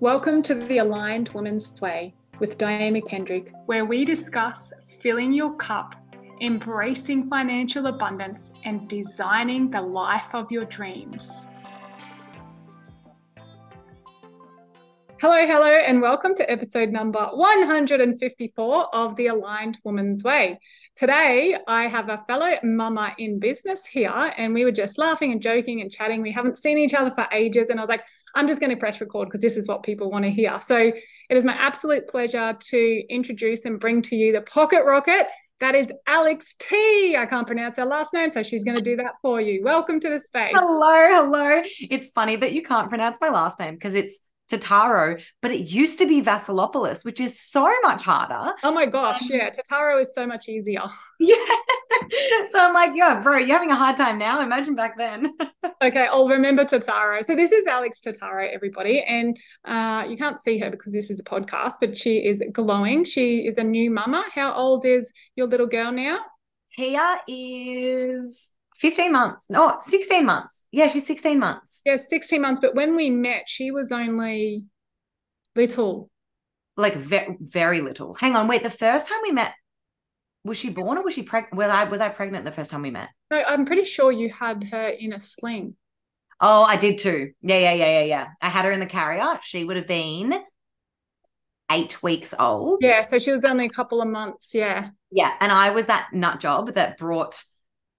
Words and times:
Welcome 0.00 0.42
to 0.44 0.54
the 0.54 0.78
Aligned 0.78 1.28
Woman's 1.34 1.78
Way 1.78 2.14
with 2.38 2.56
Diane 2.56 2.94
McKendrick, 2.94 3.52
where 3.66 3.84
we 3.84 4.06
discuss 4.06 4.72
filling 5.02 5.34
your 5.34 5.54
cup, 5.56 5.94
embracing 6.40 7.28
financial 7.28 7.84
abundance, 7.86 8.52
and 8.64 8.88
designing 8.88 9.70
the 9.70 9.82
life 9.82 10.34
of 10.34 10.50
your 10.50 10.64
dreams. 10.64 11.48
Hello, 15.20 15.46
hello, 15.46 15.66
and 15.66 16.00
welcome 16.00 16.34
to 16.34 16.50
episode 16.50 16.88
number 16.88 17.20
154 17.34 18.94
of 18.94 19.16
The 19.16 19.26
Aligned 19.26 19.76
Woman's 19.84 20.24
Way. 20.24 20.58
Today, 20.96 21.58
I 21.68 21.88
have 21.88 22.08
a 22.08 22.24
fellow 22.26 22.52
mama 22.62 23.14
in 23.18 23.38
business 23.38 23.84
here, 23.84 24.32
and 24.38 24.54
we 24.54 24.64
were 24.64 24.72
just 24.72 24.96
laughing 24.96 25.30
and 25.30 25.42
joking 25.42 25.82
and 25.82 25.90
chatting. 25.90 26.22
We 26.22 26.32
haven't 26.32 26.56
seen 26.56 26.78
each 26.78 26.94
other 26.94 27.10
for 27.10 27.28
ages, 27.32 27.68
and 27.68 27.78
I 27.78 27.82
was 27.82 27.90
like, 27.90 28.02
I'm 28.34 28.48
just 28.48 28.60
going 28.60 28.70
to 28.70 28.78
press 28.78 28.98
record 28.98 29.28
because 29.28 29.42
this 29.42 29.58
is 29.58 29.68
what 29.68 29.82
people 29.82 30.10
want 30.10 30.24
to 30.24 30.30
hear. 30.30 30.58
So 30.58 30.78
it 30.78 30.96
is 31.28 31.44
my 31.44 31.52
absolute 31.52 32.08
pleasure 32.08 32.56
to 32.58 33.02
introduce 33.10 33.66
and 33.66 33.78
bring 33.78 34.00
to 34.00 34.16
you 34.16 34.32
the 34.32 34.40
Pocket 34.40 34.86
Rocket. 34.86 35.26
That 35.58 35.74
is 35.74 35.92
Alex 36.06 36.54
T. 36.58 37.14
I 37.14 37.26
can't 37.26 37.46
pronounce 37.46 37.76
her 37.76 37.84
last 37.84 38.14
name, 38.14 38.30
so 38.30 38.42
she's 38.42 38.64
going 38.64 38.78
to 38.78 38.82
do 38.82 38.96
that 38.96 39.16
for 39.20 39.38
you. 39.38 39.62
Welcome 39.62 40.00
to 40.00 40.08
the 40.08 40.18
space. 40.18 40.54
Hello, 40.54 41.08
hello. 41.10 41.62
It's 41.90 42.08
funny 42.08 42.36
that 42.36 42.52
you 42.52 42.62
can't 42.62 42.88
pronounce 42.88 43.18
my 43.20 43.28
last 43.28 43.60
name 43.60 43.74
because 43.74 43.94
it's 43.94 44.18
Totaro, 44.50 45.22
but 45.40 45.50
it 45.50 45.60
used 45.60 45.98
to 45.98 46.06
be 46.06 46.22
Vasilopoulos, 46.22 47.04
which 47.04 47.20
is 47.20 47.40
so 47.40 47.72
much 47.82 48.02
harder. 48.02 48.52
Oh 48.62 48.72
my 48.72 48.86
gosh, 48.86 49.22
um, 49.22 49.28
yeah, 49.32 49.50
Totaro 49.50 50.00
is 50.00 50.14
so 50.14 50.26
much 50.26 50.48
easier. 50.48 50.82
Yeah. 51.22 51.36
so 52.48 52.58
I'm 52.58 52.72
like, 52.72 52.92
yeah, 52.94 53.20
bro, 53.20 53.36
you're 53.36 53.52
having 53.54 53.70
a 53.70 53.76
hard 53.76 53.98
time 53.98 54.16
now. 54.16 54.40
Imagine 54.40 54.74
back 54.74 54.96
then. 54.96 55.34
okay, 55.82 56.06
I'll 56.06 56.26
remember 56.26 56.64
Totaro. 56.64 57.22
So 57.22 57.36
this 57.36 57.52
is 57.52 57.66
Alex 57.66 58.00
Totaro, 58.00 58.50
everybody, 58.50 59.02
and 59.02 59.36
uh, 59.66 60.06
you 60.08 60.16
can't 60.16 60.40
see 60.40 60.56
her 60.56 60.70
because 60.70 60.94
this 60.94 61.10
is 61.10 61.20
a 61.20 61.22
podcast, 61.22 61.74
but 61.78 61.98
she 61.98 62.24
is 62.24 62.42
glowing. 62.52 63.04
She 63.04 63.40
is 63.40 63.58
a 63.58 63.64
new 63.64 63.90
mama. 63.90 64.24
How 64.32 64.54
old 64.54 64.86
is 64.86 65.12
your 65.36 65.46
little 65.46 65.66
girl 65.66 65.92
now? 65.92 66.20
Tia 66.74 67.20
is 67.28 68.50
15 68.80 69.12
months. 69.12 69.46
No, 69.50 69.78
16 69.82 70.24
months. 70.24 70.64
Yeah, 70.72 70.88
she's 70.88 71.06
16 71.06 71.38
months. 71.38 71.82
Yeah, 71.84 71.98
16 71.98 72.40
months. 72.40 72.60
But 72.60 72.74
when 72.74 72.96
we 72.96 73.10
met, 73.10 73.42
she 73.46 73.70
was 73.70 73.92
only 73.92 74.64
little. 75.54 76.10
Like 76.76 76.94
ve- 76.94 77.36
very 77.40 77.82
little. 77.82 78.14
Hang 78.14 78.36
on, 78.36 78.48
wait. 78.48 78.62
The 78.62 78.70
first 78.70 79.06
time 79.06 79.18
we 79.22 79.32
met, 79.32 79.52
was 80.44 80.56
she 80.56 80.70
born 80.70 80.96
or 80.96 81.04
was 81.04 81.12
she 81.12 81.22
pregnant? 81.22 81.56
Was 81.56 81.68
I 81.68 81.84
was 81.84 82.00
I 82.00 82.08
pregnant 82.08 82.46
the 82.46 82.52
first 82.52 82.70
time 82.70 82.80
we 82.80 82.90
met? 82.90 83.10
No, 83.30 83.42
I'm 83.46 83.66
pretty 83.66 83.84
sure 83.84 84.10
you 84.10 84.30
had 84.30 84.64
her 84.64 84.88
in 84.88 85.12
a 85.12 85.18
sling. 85.18 85.76
Oh, 86.40 86.62
I 86.62 86.76
did 86.76 86.96
too. 86.96 87.32
Yeah, 87.42 87.58
yeah, 87.58 87.74
yeah, 87.74 88.00
yeah, 88.00 88.04
yeah. 88.04 88.26
I 88.40 88.48
had 88.48 88.64
her 88.64 88.72
in 88.72 88.80
the 88.80 88.86
carrier. 88.86 89.38
She 89.42 89.62
would 89.62 89.76
have 89.76 89.86
been 89.86 90.40
eight 91.70 92.02
weeks 92.02 92.32
old. 92.38 92.78
Yeah, 92.80 93.02
so 93.02 93.18
she 93.18 93.30
was 93.30 93.44
only 93.44 93.66
a 93.66 93.70
couple 93.70 94.00
of 94.00 94.08
months. 94.08 94.54
Yeah. 94.54 94.88
Yeah, 95.10 95.34
and 95.40 95.52
I 95.52 95.70
was 95.70 95.86
that 95.86 96.08
nut 96.14 96.40
job 96.40 96.72
that 96.74 96.96
brought 96.96 97.42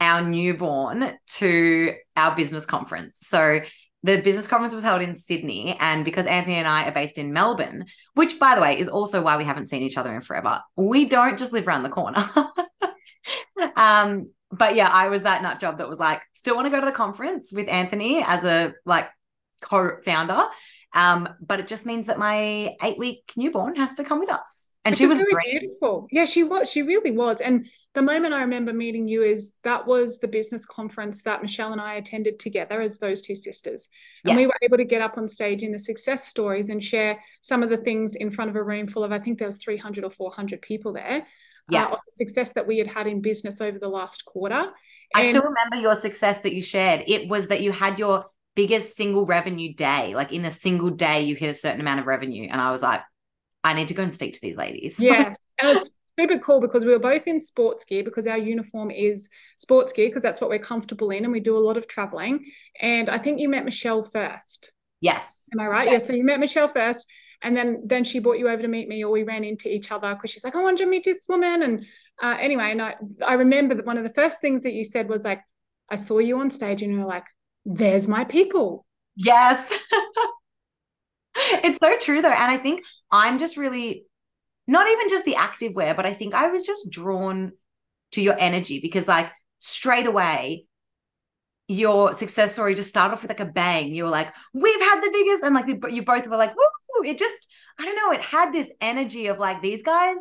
our 0.02 0.22
newborn 0.22 1.14
to 1.28 1.94
our 2.18 2.36
business 2.36 2.66
conference. 2.66 3.20
So 3.22 3.62
the 4.04 4.20
business 4.20 4.48
conference 4.48 4.74
was 4.74 4.84
held 4.84 5.02
in 5.02 5.14
Sydney. 5.14 5.78
And 5.80 6.04
because 6.04 6.26
Anthony 6.26 6.56
and 6.56 6.68
I 6.68 6.88
are 6.88 6.92
based 6.92 7.20
in 7.20 7.32
Melbourne, 7.32 7.86
which 8.16 8.40
by 8.40 8.56
the 8.56 8.62
way 8.62 8.80
is 8.80 8.90
also 8.90 9.22
why 9.22 9.38
we 9.38 9.44
haven't 9.44 9.70
seen 9.70 9.84
each 9.84 9.98
other 9.98 10.14
in 10.14 10.22
forever, 10.22 10.62
we 10.76 11.06
don't 11.06 11.38
just 11.38 11.54
live 11.54 11.68
around 11.68 11.84
the 11.84 11.90
corner. 11.90 12.28
um, 13.76 14.32
but 14.52 14.76
yeah, 14.76 14.90
I 14.92 15.08
was 15.10 15.22
that 15.22 15.44
nut 15.44 15.60
job 15.60 15.78
that 15.78 15.88
was 15.88 16.00
like, 16.00 16.22
still 16.34 16.56
want 16.56 16.66
to 16.66 16.72
go 16.72 16.80
to 16.80 16.86
the 16.86 16.92
conference 16.92 17.52
with 17.54 17.70
Anthony 17.70 18.24
as 18.24 18.44
a 18.44 18.74
like 18.86 19.08
co-founder. 19.62 20.46
Um, 20.94 21.30
but 21.40 21.60
it 21.60 21.68
just 21.68 21.86
means 21.86 22.08
that 22.08 22.18
my 22.18 22.76
eight 22.82 22.98
week 22.98 23.32
newborn 23.38 23.76
has 23.76 23.94
to 23.94 24.04
come 24.04 24.20
with 24.20 24.32
us 24.32 24.71
and 24.84 24.94
Which 24.94 25.00
she 25.00 25.06
was 25.06 25.20
very 25.20 25.32
great. 25.32 25.60
beautiful. 25.60 26.08
Yeah, 26.10 26.26
she 26.26 26.44
was. 26.44 26.70
She 26.70 26.82
really 26.82 27.12
was. 27.12 27.40
And 27.40 27.68
the 27.94 28.02
moment 28.02 28.34
I 28.34 28.42
remember 28.42 28.74
meeting 28.74 29.08
you 29.08 29.22
is 29.22 29.54
that 29.64 29.86
was 29.86 30.18
the 30.18 30.28
business 30.28 30.66
conference 30.66 31.22
that 31.22 31.44
Michelle 31.44 31.72
and 31.72 31.80
I 31.80 31.96
attended 31.96 32.40
together 32.40 32.82
as 32.82 32.98
those 32.98 33.22
two 33.22 33.36
sisters. 33.36 33.90
And 34.26 34.32
yes. 34.32 34.38
we 34.38 34.48
were 34.48 34.58
able 34.64 34.78
to 34.78 34.84
get 34.84 35.04
up 35.04 35.20
on 35.20 35.28
stage 35.28 35.62
in 35.62 35.72
the 35.72 35.78
success 35.78 36.28
stories 36.28 36.70
and 36.70 36.84
share 36.84 37.20
some 37.42 37.62
of 37.62 37.70
the 37.70 37.78
things 37.78 38.16
in 38.16 38.32
front 38.32 38.50
of 38.50 38.56
a 38.56 38.64
room 38.64 38.88
full 38.88 39.04
of, 39.04 39.12
I 39.12 39.20
think 39.20 39.38
there 39.38 39.48
was 39.48 39.58
300 39.58 40.04
or 40.04 40.10
400 40.10 40.62
people 40.64 40.94
there. 40.94 41.28
Uh, 41.72 41.76
yeah. 41.76 41.86
Uh, 41.86 41.90
of 41.92 42.00
the 42.08 42.12
success 42.12 42.54
that 42.54 42.66
we 42.66 42.80
had 42.80 42.88
had 42.88 43.06
in 43.06 43.22
business 43.22 43.62
over 43.62 43.78
the 43.78 43.88
last 43.88 44.26
quarter. 44.26 44.72
I 45.14 45.30
still 45.30 45.44
remember 45.44 45.76
your 45.76 45.96
success 45.96 46.42
that 46.42 46.56
you 46.56 46.62
shared. 46.62 47.04
It 47.06 47.30
was 47.30 47.50
that 47.50 47.62
you 47.62 47.72
had 47.72 48.00
your 48.00 48.26
biggest 48.56 48.96
single 48.96 49.28
revenue 49.28 49.76
day. 49.76 50.16
Like 50.16 50.34
in 50.34 50.44
a 50.44 50.52
single 50.52 50.90
day, 50.90 51.22
you 51.22 51.36
hit 51.36 51.52
a 51.52 51.54
certain 51.54 51.82
amount 51.82 52.00
of 52.00 52.08
revenue. 52.08 52.48
And 52.50 52.60
I 52.60 52.72
was 52.72 52.82
like, 52.82 53.02
I 53.64 53.74
need 53.74 53.88
to 53.90 53.94
go 53.94 54.04
and 54.04 54.14
speak 54.14 54.34
to 54.34 54.42
these 54.42 54.58
ladies. 54.58 55.00
Yeah. 55.00 55.34
And 55.62 55.78
it's 55.78 55.90
super 56.20 56.40
cool 56.40 56.60
because 56.60 56.86
we 56.86 56.92
were 56.92 57.00
both 57.00 57.28
in 57.28 57.40
sports 57.40 57.86
gear 57.86 58.04
because 58.04 58.26
our 58.26 58.38
uniform 58.38 58.90
is 58.90 59.30
sports 59.58 59.94
gear 59.94 60.10
because 60.10 60.24
that's 60.24 60.42
what 60.42 60.50
we're 60.50 60.60
comfortable 60.60 61.12
in 61.12 61.24
and 61.24 61.32
we 61.32 61.40
do 61.40 61.58
a 61.58 61.60
lot 61.60 61.78
of 61.78 61.88
traveling. 61.88 62.46
And 62.82 63.10
I 63.10 63.20
think 63.20 63.40
you 63.40 63.48
met 63.48 63.66
Michelle 63.66 64.02
first. 64.02 64.72
Yes. 65.02 65.46
Am 65.54 65.60
I 65.60 65.68
right? 65.68 65.88
Yes. 65.88 66.02
Yeah, 66.02 66.08
so 66.08 66.14
you 66.14 66.26
met 66.26 66.40
Michelle 66.40 66.68
first 66.68 67.06
and 67.42 67.56
then 67.56 67.82
then 67.86 68.04
she 68.04 68.20
brought 68.20 68.38
you 68.38 68.50
over 68.50 68.62
to 68.62 68.68
meet 68.68 68.88
me 68.88 69.04
or 69.04 69.12
we 69.12 69.24
ran 69.24 69.44
into 69.44 69.74
each 69.74 69.92
other 69.92 70.14
because 70.14 70.30
she's 70.30 70.44
like, 70.44 70.56
I 70.56 70.62
want 70.62 70.78
to 70.80 70.86
meet 70.86 71.04
this 71.04 71.26
woman. 71.28 71.64
And 71.64 71.86
uh, 72.22 72.38
anyway, 72.40 72.72
and 72.72 72.82
I, 72.82 72.96
I 73.26 73.34
remember 73.34 73.76
that 73.76 73.86
one 73.86 73.98
of 73.98 74.04
the 74.04 74.14
first 74.14 74.40
things 74.42 74.64
that 74.64 74.74
you 74.74 74.84
said 74.84 75.10
was 75.10 75.24
like, 75.24 75.42
I 75.90 75.96
saw 75.96 76.20
you 76.20 76.40
on 76.40 76.52
stage 76.52 76.82
and 76.82 76.94
you're 76.94 77.06
like, 77.06 77.26
there's 77.66 78.08
my 78.08 78.24
people. 78.26 78.86
Yes. 79.16 79.78
it's 81.64 81.80
so 81.80 81.98
true 81.98 82.22
though. 82.22 82.30
And 82.30 82.52
I 82.52 82.58
think 82.58 82.86
I'm 83.12 83.40
just 83.40 83.58
really 83.58 84.06
not 84.68 84.88
even 84.90 85.10
just 85.10 85.26
the 85.26 85.36
active 85.36 85.74
wear, 85.74 85.94
but 85.94 86.06
I 86.06 86.14
think 86.14 86.34
I 86.34 86.48
was 86.48 86.64
just 86.64 86.90
drawn 86.90 87.52
to 88.12 88.22
your 88.22 88.38
energy 88.38 88.80
because 88.82 89.08
like 89.08 89.32
straight 89.60 90.06
away 90.06 90.66
your 91.68 92.14
success 92.14 92.54
story 92.54 92.76
just 92.76 92.90
started 92.90 93.14
off 93.14 93.22
with 93.22 93.32
like 93.32 93.40
a 93.40 93.46
bang. 93.46 93.96
You 93.96 94.04
were 94.04 94.10
like, 94.10 94.34
we've 94.54 94.80
had 94.80 95.02
the 95.02 95.12
biggest, 95.12 95.44
and 95.44 95.56
like 95.56 95.68
you 95.68 96.04
both 96.04 96.28
were 96.28 96.36
like, 96.36 96.54
woo! 96.56 97.04
It 97.06 97.18
just, 97.18 97.48
I 97.80 97.86
don't 97.86 97.96
know, 97.96 98.12
it 98.12 98.22
had 98.22 98.52
this 98.52 98.72
energy 98.82 99.28
of 99.28 99.40
like 99.40 99.62
these 99.62 99.82
guys 99.82 100.18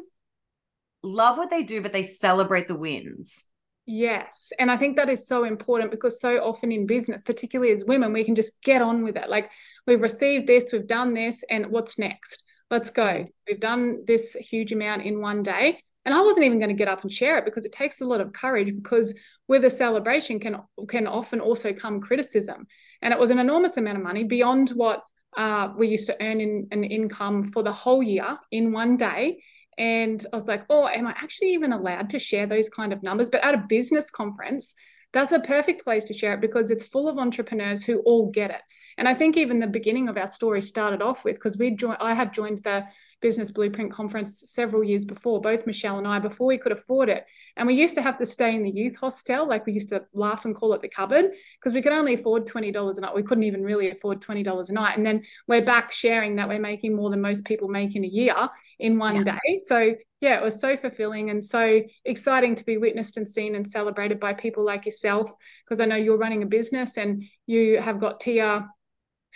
love 1.02 1.36
what 1.36 1.50
they 1.50 1.64
do, 1.64 1.82
but 1.82 1.92
they 1.92 2.04
celebrate 2.04 2.68
the 2.68 2.76
wins. 2.76 3.46
Yes. 3.86 4.52
And 4.58 4.70
I 4.70 4.76
think 4.76 4.96
that 4.96 5.08
is 5.08 5.26
so 5.26 5.44
important 5.44 5.90
because 5.90 6.20
so 6.20 6.38
often 6.44 6.70
in 6.70 6.86
business, 6.86 7.22
particularly 7.22 7.72
as 7.72 7.84
women, 7.84 8.12
we 8.12 8.24
can 8.24 8.34
just 8.34 8.62
get 8.62 8.82
on 8.82 9.02
with 9.02 9.16
it. 9.16 9.28
Like 9.28 9.50
we've 9.86 10.00
received 10.00 10.46
this, 10.46 10.70
we've 10.72 10.86
done 10.86 11.12
this, 11.14 11.42
and 11.50 11.66
what's 11.66 11.98
next? 11.98 12.44
Let's 12.70 12.90
go. 12.90 13.24
We've 13.48 13.58
done 13.58 14.04
this 14.06 14.34
huge 14.34 14.72
amount 14.72 15.02
in 15.02 15.20
one 15.20 15.42
day. 15.42 15.80
And 16.04 16.14
I 16.14 16.20
wasn't 16.20 16.46
even 16.46 16.58
going 16.58 16.70
to 16.70 16.76
get 16.76 16.88
up 16.88 17.02
and 17.02 17.12
share 17.12 17.38
it 17.38 17.44
because 17.44 17.64
it 17.64 17.72
takes 17.72 18.00
a 18.00 18.06
lot 18.06 18.20
of 18.20 18.32
courage 18.32 18.74
because 18.74 19.12
with 19.48 19.64
a 19.64 19.70
celebration 19.70 20.38
can 20.38 20.58
can 20.88 21.06
often 21.06 21.40
also 21.40 21.72
come 21.72 22.00
criticism. 22.00 22.66
And 23.02 23.12
it 23.12 23.18
was 23.18 23.30
an 23.30 23.38
enormous 23.40 23.76
amount 23.76 23.98
of 23.98 24.04
money 24.04 24.24
beyond 24.24 24.70
what 24.70 25.02
uh, 25.36 25.68
we 25.76 25.88
used 25.88 26.06
to 26.06 26.16
earn 26.22 26.40
in 26.40 26.68
an 26.70 26.84
income 26.84 27.44
for 27.44 27.62
the 27.62 27.72
whole 27.72 28.02
year 28.02 28.38
in 28.50 28.72
one 28.72 28.96
day. 28.96 29.42
And 29.80 30.26
I 30.30 30.36
was 30.36 30.46
like, 30.46 30.66
oh, 30.68 30.86
am 30.86 31.06
I 31.06 31.12
actually 31.12 31.54
even 31.54 31.72
allowed 31.72 32.10
to 32.10 32.18
share 32.18 32.46
those 32.46 32.68
kind 32.68 32.92
of 32.92 33.02
numbers? 33.02 33.30
But 33.30 33.42
at 33.42 33.54
a 33.54 33.64
business 33.66 34.10
conference, 34.10 34.74
that's 35.14 35.32
a 35.32 35.40
perfect 35.40 35.84
place 35.84 36.04
to 36.04 36.12
share 36.12 36.34
it 36.34 36.42
because 36.42 36.70
it's 36.70 36.86
full 36.86 37.08
of 37.08 37.16
entrepreneurs 37.16 37.82
who 37.82 38.00
all 38.00 38.30
get 38.30 38.50
it. 38.50 38.60
And 38.98 39.08
I 39.08 39.14
think 39.14 39.38
even 39.38 39.58
the 39.58 39.66
beginning 39.66 40.10
of 40.10 40.18
our 40.18 40.26
story 40.26 40.60
started 40.60 41.00
off 41.00 41.24
with 41.24 41.36
because 41.36 41.56
we 41.56 41.70
joined, 41.70 41.96
I 41.98 42.12
had 42.12 42.34
joined 42.34 42.58
the 42.58 42.84
Business 43.20 43.50
Blueprint 43.50 43.92
Conference 43.92 44.42
several 44.50 44.82
years 44.82 45.04
before, 45.04 45.40
both 45.40 45.66
Michelle 45.66 45.98
and 45.98 46.06
I, 46.06 46.18
before 46.18 46.46
we 46.46 46.58
could 46.58 46.72
afford 46.72 47.08
it. 47.08 47.26
And 47.56 47.66
we 47.66 47.74
used 47.74 47.94
to 47.96 48.02
have 48.02 48.18
to 48.18 48.26
stay 48.26 48.54
in 48.54 48.62
the 48.62 48.70
youth 48.70 48.96
hostel, 48.96 49.46
like 49.46 49.66
we 49.66 49.72
used 49.72 49.90
to 49.90 50.04
laugh 50.14 50.44
and 50.44 50.54
call 50.54 50.72
it 50.72 50.82
the 50.82 50.88
cupboard, 50.88 51.32
because 51.58 51.74
we 51.74 51.82
could 51.82 51.92
only 51.92 52.14
afford 52.14 52.46
$20 52.46 52.98
a 52.98 53.00
night. 53.00 53.14
We 53.14 53.22
couldn't 53.22 53.44
even 53.44 53.62
really 53.62 53.90
afford 53.90 54.20
$20 54.20 54.68
a 54.68 54.72
night. 54.72 54.96
And 54.96 55.04
then 55.04 55.22
we're 55.46 55.64
back 55.64 55.92
sharing 55.92 56.36
that 56.36 56.48
we're 56.48 56.58
making 56.58 56.96
more 56.96 57.10
than 57.10 57.20
most 57.20 57.44
people 57.44 57.68
make 57.68 57.94
in 57.94 58.04
a 58.04 58.08
year 58.08 58.48
in 58.78 58.98
one 58.98 59.16
yeah. 59.16 59.34
day. 59.34 59.60
So 59.64 59.94
yeah, 60.20 60.38
it 60.38 60.42
was 60.42 60.60
so 60.60 60.76
fulfilling 60.76 61.30
and 61.30 61.42
so 61.42 61.80
exciting 62.04 62.54
to 62.54 62.64
be 62.64 62.76
witnessed 62.76 63.16
and 63.16 63.26
seen 63.26 63.54
and 63.54 63.66
celebrated 63.66 64.20
by 64.20 64.34
people 64.34 64.64
like 64.64 64.84
yourself, 64.84 65.32
because 65.64 65.80
I 65.80 65.86
know 65.86 65.96
you're 65.96 66.18
running 66.18 66.42
a 66.42 66.46
business 66.46 66.98
and 66.98 67.24
you 67.46 67.80
have 67.80 67.98
got 67.98 68.20
Tia 68.20 68.68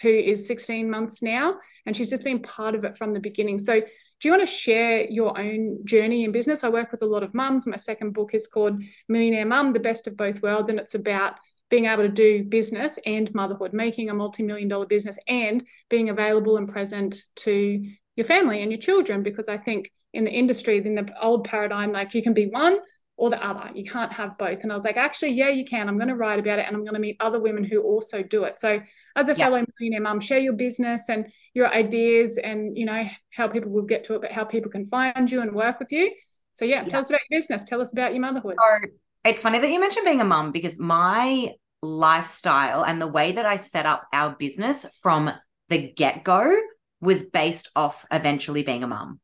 who 0.02 0.08
is 0.08 0.46
16 0.46 0.91
months 0.91 1.23
now, 1.23 1.56
and 1.87 1.96
she's 1.96 2.11
just 2.11 2.25
been 2.25 2.41
part 2.41 2.75
of 2.75 2.85
it 2.85 2.96
from 2.96 3.12
the 3.12 3.20
beginning. 3.20 3.58
So, 3.58 3.81
do 3.81 4.29
you 4.29 4.32
want 4.32 4.49
to 4.49 4.55
share 4.55 5.02
your 5.11 5.38
own 5.38 5.85
journey 5.85 6.25
in 6.25 6.32
business? 6.32 6.64
I 6.64 6.69
work 6.69 6.93
with 6.93 7.02
a 7.02 7.06
lot 7.06 7.23
of 7.23 7.35
mums. 7.35 7.67
My 7.67 7.76
second 7.76 8.12
book 8.12 8.32
is 8.32 8.46
called 8.46 8.82
Millionaire 9.08 9.44
Mum, 9.44 9.73
The 9.73 9.81
Best 9.81 10.06
of 10.06 10.17
Both 10.17 10.41
Worlds, 10.41 10.70
and 10.70 10.79
it's 10.79 10.94
about 10.94 11.35
being 11.69 11.87
able 11.87 12.05
to 12.05 12.08
do 12.08 12.44
business 12.44 12.99
and 13.05 13.35
motherhood, 13.35 13.73
making 13.73 14.11
a 14.11 14.14
multi 14.14 14.43
million 14.43 14.69
dollar 14.69 14.87
business 14.87 15.19
and 15.26 15.67
being 15.91 16.08
available 16.08 16.56
and 16.56 16.69
present 16.69 17.17
to 17.37 17.85
your 18.17 18.25
family 18.25 18.62
and 18.62 18.70
your 18.70 18.81
children. 18.81 19.23
Because 19.23 19.49
I 19.49 19.58
think 19.58 19.91
in 20.12 20.25
the 20.25 20.31
industry, 20.31 20.79
in 20.79 20.94
the 20.94 21.12
old 21.20 21.44
paradigm, 21.44 21.93
like 21.93 22.14
you 22.14 22.23
can 22.23 22.35
be 22.35 22.46
one 22.46 22.79
or 23.16 23.31
the 23.31 23.44
other. 23.44 23.70
You 23.75 23.84
can't 23.84 24.12
have 24.12 24.37
both. 24.38 24.61
And 24.62 24.72
I 24.72 24.76
was 24.76 24.84
like, 24.84 24.96
actually, 24.96 25.32
yeah, 25.32 25.49
you 25.49 25.64
can. 25.64 25.88
I'm 25.88 25.96
going 25.96 26.08
to 26.08 26.16
write 26.16 26.40
about 26.40 26.58
it 26.58 26.66
and 26.66 26.75
I'm 26.75 26.82
going 26.84 26.94
to 26.94 27.00
meet 27.00 27.16
other 27.20 27.40
women 27.40 27.62
who 27.62 27.81
also 27.81 28.22
do 28.22 28.44
it. 28.44 28.58
So 28.58 28.81
as 29.14 29.28
a 29.28 29.32
yeah. 29.32 29.44
fellow 29.44 29.64
millionaire 29.78 30.00
mum, 30.00 30.20
share 30.20 30.40
your 30.40 30.55
business 30.55 31.08
and 31.08 31.28
your 31.55 31.72
ideas 31.72 32.38
and, 32.38 32.76
you 32.76 32.87
know, 32.87 33.05
how 33.32 33.46
people 33.46 33.70
will 33.70 33.82
get 33.82 34.05
to 34.05 34.14
it, 34.14 34.22
but 34.22 34.32
how 34.32 34.44
people 34.44 34.70
can 34.70 34.84
find 34.84 35.31
you 35.31 35.43
and 35.43 35.55
work 35.55 35.78
with 35.78 35.93
you. 35.93 36.12
So 36.52 36.64
yeah, 36.64 36.82
yeah. 36.82 36.88
tell 36.88 37.02
us 37.02 37.11
about 37.11 37.20
your 37.31 37.38
business. 37.38 37.64
Tell 37.64 37.81
us 37.81 37.93
about 37.93 38.12
your 38.12 38.20
motherhood. 38.20 38.56
So 38.58 38.88
it's 39.25 39.43
funny 39.43 39.60
that 39.60 39.70
you 39.70 39.78
mentioned 39.78 40.05
being 40.05 40.20
a 40.20 40.25
mum 40.25 40.50
because 40.50 40.78
my 40.78 41.52
lifestyle 41.82 42.84
and 42.84 43.00
the 43.00 43.06
way 43.06 43.32
that 43.32 43.46
I 43.46 43.58
set 43.58 43.87
up 43.87 44.06
our 44.12 44.34
business 44.34 44.87
from 45.02 45.31
the 45.69 45.93
get-go 45.93 46.56
was 47.00 47.25
based 47.25 47.70
off 47.76 48.05
eventually 48.10 48.64
being 48.64 48.82
a 48.82 48.88
mum. 48.88 49.20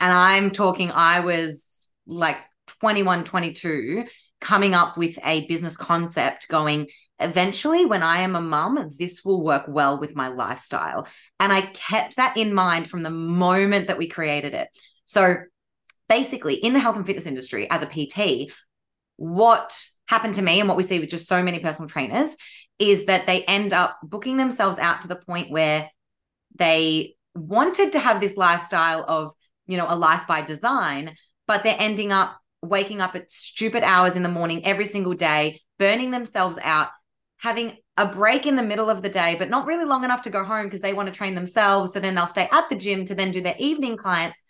And 0.00 0.12
I'm 0.12 0.52
talking, 0.52 0.90
I 0.90 1.20
was 1.20 1.88
like 2.06 2.36
21, 2.68 3.24
22, 3.24 4.04
coming 4.40 4.74
up 4.74 4.96
with 4.96 5.18
a 5.24 5.46
business 5.46 5.76
concept 5.76 6.48
going, 6.48 6.88
eventually, 7.18 7.84
when 7.84 8.02
I 8.02 8.20
am 8.20 8.36
a 8.36 8.40
mum, 8.40 8.88
this 8.98 9.24
will 9.24 9.42
work 9.42 9.64
well 9.68 9.98
with 9.98 10.14
my 10.14 10.28
lifestyle. 10.28 11.06
And 11.40 11.52
I 11.52 11.62
kept 11.62 12.16
that 12.16 12.36
in 12.36 12.54
mind 12.54 12.88
from 12.88 13.02
the 13.02 13.10
moment 13.10 13.88
that 13.88 13.98
we 13.98 14.08
created 14.08 14.54
it. 14.54 14.68
So 15.04 15.36
basically, 16.08 16.54
in 16.54 16.72
the 16.72 16.80
health 16.80 16.96
and 16.96 17.06
fitness 17.06 17.26
industry, 17.26 17.68
as 17.70 17.82
a 17.82 17.86
PT, 17.86 18.52
what 19.16 19.78
happened 20.06 20.34
to 20.34 20.42
me 20.42 20.60
and 20.60 20.68
what 20.68 20.76
we 20.76 20.82
see 20.82 21.00
with 21.00 21.10
just 21.10 21.28
so 21.28 21.42
many 21.42 21.58
personal 21.58 21.88
trainers 21.88 22.36
is 22.78 23.06
that 23.06 23.26
they 23.26 23.44
end 23.44 23.72
up 23.72 23.98
booking 24.02 24.36
themselves 24.36 24.78
out 24.78 25.02
to 25.02 25.08
the 25.08 25.16
point 25.16 25.50
where 25.50 25.90
they 26.56 27.16
wanted 27.34 27.92
to 27.92 27.98
have 27.98 28.20
this 28.20 28.36
lifestyle 28.36 29.04
of, 29.06 29.32
you 29.66 29.76
know, 29.76 29.86
a 29.88 29.96
life 29.96 30.26
by 30.26 30.42
design, 30.42 31.14
but 31.46 31.62
they're 31.62 31.76
ending 31.78 32.12
up 32.12 32.38
waking 32.62 33.00
up 33.00 33.14
at 33.14 33.30
stupid 33.30 33.82
hours 33.82 34.16
in 34.16 34.22
the 34.22 34.28
morning 34.28 34.64
every 34.64 34.86
single 34.86 35.14
day, 35.14 35.60
burning 35.78 36.10
themselves 36.10 36.58
out, 36.62 36.88
having 37.38 37.76
a 37.96 38.06
break 38.06 38.46
in 38.46 38.56
the 38.56 38.62
middle 38.62 38.90
of 38.90 39.02
the 39.02 39.08
day, 39.08 39.36
but 39.38 39.50
not 39.50 39.66
really 39.66 39.84
long 39.84 40.04
enough 40.04 40.22
to 40.22 40.30
go 40.30 40.44
home 40.44 40.66
because 40.66 40.80
they 40.80 40.92
want 40.92 41.12
to 41.12 41.16
train 41.16 41.34
themselves. 41.34 41.92
So 41.92 42.00
then 42.00 42.14
they'll 42.14 42.26
stay 42.26 42.48
at 42.50 42.68
the 42.68 42.76
gym 42.76 43.04
to 43.06 43.14
then 43.14 43.30
do 43.30 43.40
their 43.40 43.56
evening 43.58 43.96
clients. 43.96 44.44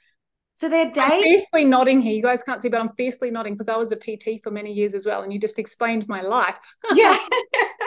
So 0.55 0.69
their 0.69 0.91
day. 0.91 1.03
I'm 1.03 1.23
fiercely 1.23 1.65
nodding 1.65 2.01
here. 2.01 2.13
You 2.13 2.23
guys 2.23 2.43
can't 2.43 2.61
see, 2.61 2.69
but 2.69 2.81
I'm 2.81 2.91
fiercely 2.97 3.31
nodding 3.31 3.55
because 3.55 3.69
I 3.69 3.77
was 3.77 3.93
a 3.93 3.97
PT 3.97 4.43
for 4.43 4.51
many 4.51 4.73
years 4.73 4.93
as 4.93 5.07
well. 5.07 5.23
And 5.23 5.33
you 5.33 5.39
just 5.39 5.59
explained 5.59 6.09
my 6.09 6.21
life. 6.21 6.57
yeah, 6.95 7.17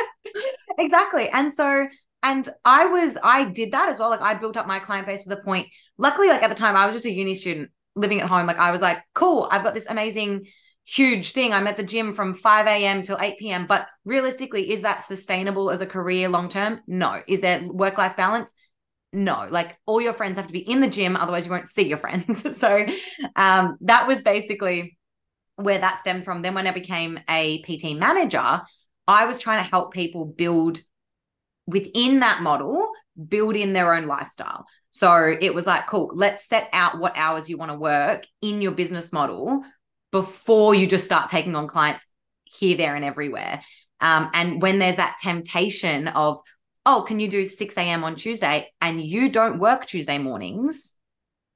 exactly. 0.80 1.28
And 1.30 1.54
so, 1.54 1.88
and 2.24 2.48
I 2.64 2.86
was, 2.86 3.18
I 3.22 3.46
did 3.46 3.74
that 3.74 3.90
as 3.90 4.00
well. 4.00 4.10
Like 4.10 4.22
I 4.22 4.36
built 4.36 4.56
up 4.56 4.68
my 4.68 4.80
client 4.80 5.06
base 5.06 5.24
to 5.24 5.30
the 5.30 5.42
point, 5.42 5.68
luckily, 5.98 6.30
like 6.30 6.44
at 6.44 6.50
the 6.50 6.56
time, 6.56 6.78
I 6.78 6.86
was 6.86 6.96
just 6.96 7.06
a 7.06 7.12
uni 7.12 7.36
student 7.36 7.72
living 7.96 8.22
at 8.22 8.28
home, 8.28 8.48
like 8.48 8.58
I 8.58 8.72
was 8.72 8.82
like, 8.82 9.00
cool, 9.14 9.48
I've 9.52 9.64
got 9.64 9.74
this 9.74 9.88
amazing, 9.90 10.48
huge 10.86 11.32
thing. 11.32 11.54
I'm 11.54 11.68
at 11.68 11.78
the 11.78 11.84
gym 11.84 12.14
from 12.14 12.34
5 12.34 12.68
a.m. 12.68 13.04
till 13.04 13.18
8 13.20 13.38
p.m. 13.40 13.68
But 13.68 13.88
realistically, 14.06 14.72
is 14.72 14.82
that 14.82 15.04
sustainable 15.04 15.70
as 15.70 15.82
a 15.82 15.86
career 15.86 16.30
long 16.30 16.50
term? 16.50 16.82
No. 16.88 17.22
Is 17.28 17.42
there 17.42 17.62
work 17.64 17.98
life 17.98 18.16
balance? 18.16 18.54
No. 19.14 19.48
Like 19.50 19.78
all 19.86 20.02
your 20.02 20.14
friends 20.14 20.38
have 20.38 20.48
to 20.48 20.54
be 20.54 20.60
in 20.60 20.80
the 20.80 20.88
gym, 20.88 21.16
otherwise, 21.16 21.46
you 21.46 21.52
won't 21.52 21.70
see 21.70 21.88
your 21.88 21.98
friends. 21.98 22.58
so 22.58 22.86
um, 23.36 23.78
that 23.82 24.08
was 24.08 24.22
basically 24.22 24.98
where 25.56 25.80
that 25.80 25.98
stemmed 25.98 26.26
from. 26.26 26.42
Then 26.42 26.56
when 26.56 26.68
I 26.68 26.72
became 26.72 27.20
a 27.30 27.62
PT 27.64 27.98
manager, 27.98 28.62
I 29.08 29.26
was 29.26 29.38
trying 29.38 29.64
to 29.64 29.70
help 29.70 29.94
people 29.94 30.26
build 30.26 30.80
within 31.68 32.20
that 32.20 32.42
model, 32.42 32.90
build 33.28 33.56
in 33.56 33.74
their 33.74 33.94
own 33.94 34.08
lifestyle. 34.08 34.66
So 34.92 35.36
it 35.40 35.54
was 35.54 35.66
like, 35.66 35.88
cool, 35.88 36.12
let's 36.14 36.48
set 36.48 36.70
out 36.74 37.00
what 37.00 37.14
hours 37.16 37.50
you 37.50 37.58
want 37.58 37.72
to 37.72 37.78
work 37.78 38.26
in 38.42 38.62
your 38.62 38.74
business 38.74 39.12
model 39.12 39.64
before 40.12 40.76
you 40.76 40.86
just 40.86 41.06
start 41.06 41.30
taking 41.30 41.56
on 41.56 41.68
clients 41.68 42.06
here, 42.44 42.76
there, 42.76 42.96
and 42.96 43.06
everywhere. 43.06 43.62
Um, 44.02 44.30
and 44.34 44.62
when 44.62 44.80
there's 44.80 44.98
that 44.98 45.18
temptation 45.22 46.10
of, 46.10 46.40
oh, 46.86 47.04
can 47.08 47.20
you 47.20 47.30
do 47.30 47.46
6 47.46 47.78
a.m. 47.78 48.04
on 48.04 48.16
Tuesday 48.16 48.70
and 48.82 49.02
you 49.02 49.30
don't 49.30 49.60
work 49.60 49.86
Tuesday 49.86 50.18
mornings, 50.18 50.94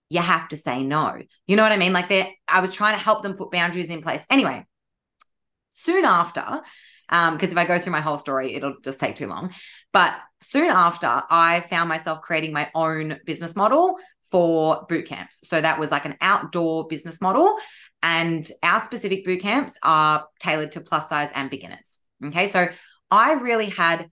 you 0.10 0.22
have 0.22 0.48
to 0.50 0.58
say 0.58 0.84
no. 0.84 1.22
You 1.48 1.56
know 1.56 1.64
what 1.64 1.72
I 1.72 1.78
mean? 1.78 1.94
Like 1.94 2.12
I 2.48 2.62
was 2.62 2.72
trying 2.72 2.96
to 2.96 3.04
help 3.04 3.24
them 3.24 3.34
put 3.34 3.52
boundaries 3.52 3.90
in 3.90 4.02
place. 4.02 4.24
Anyway, 4.30 4.66
soon 5.70 6.06
after, 6.06 6.62
um, 7.10 7.36
because 7.36 7.52
if 7.52 7.58
I 7.58 7.66
go 7.66 7.80
through 7.80 7.92
my 7.92 8.02
whole 8.02 8.18
story, 8.18 8.56
it'll 8.56 8.76
just 8.84 9.00
take 9.00 9.16
too 9.16 9.28
long. 9.28 9.54
But 9.94 10.16
soon 10.42 10.70
after, 10.70 11.24
I 11.30 11.62
found 11.70 11.90
myself 11.90 12.22
creating 12.22 12.54
my 12.54 12.70
own 12.76 13.20
business 13.26 13.56
model 13.56 13.98
for 14.32 14.86
boot 14.90 15.08
camps. 15.08 15.48
So 15.48 15.62
that 15.62 15.80
was 15.80 15.92
like 15.92 16.06
an 16.06 16.18
outdoor 16.22 16.88
business 16.88 17.22
model. 17.22 17.56
And 18.02 18.50
our 18.62 18.82
specific 18.82 19.26
boot 19.26 19.42
camps 19.42 19.78
are 19.82 20.28
tailored 20.40 20.74
to 20.74 20.82
plus 20.82 21.10
size 21.10 21.32
and 21.34 21.50
beginners. 21.50 22.00
Okay. 22.24 22.48
So 22.48 22.68
I 23.10 23.34
really 23.34 23.70
had, 23.70 24.10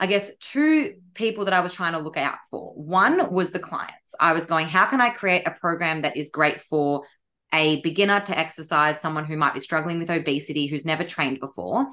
I 0.00 0.06
guess, 0.06 0.30
two 0.40 0.94
people 1.14 1.44
that 1.44 1.54
I 1.54 1.60
was 1.60 1.72
trying 1.72 1.92
to 1.92 1.98
look 1.98 2.16
out 2.16 2.38
for. 2.50 2.72
One 2.74 3.32
was 3.32 3.50
the 3.50 3.58
clients. 3.58 4.14
I 4.18 4.32
was 4.32 4.46
going, 4.46 4.66
how 4.66 4.86
can 4.86 5.00
I 5.00 5.10
create 5.10 5.46
a 5.46 5.50
program 5.50 6.02
that 6.02 6.16
is 6.16 6.30
great 6.30 6.60
for 6.60 7.02
a 7.52 7.80
beginner 7.80 8.20
to 8.20 8.38
exercise, 8.38 9.00
someone 9.00 9.24
who 9.24 9.36
might 9.36 9.54
be 9.54 9.60
struggling 9.60 9.98
with 9.98 10.10
obesity, 10.10 10.66
who's 10.66 10.84
never 10.84 11.04
trained 11.04 11.40
before? 11.40 11.86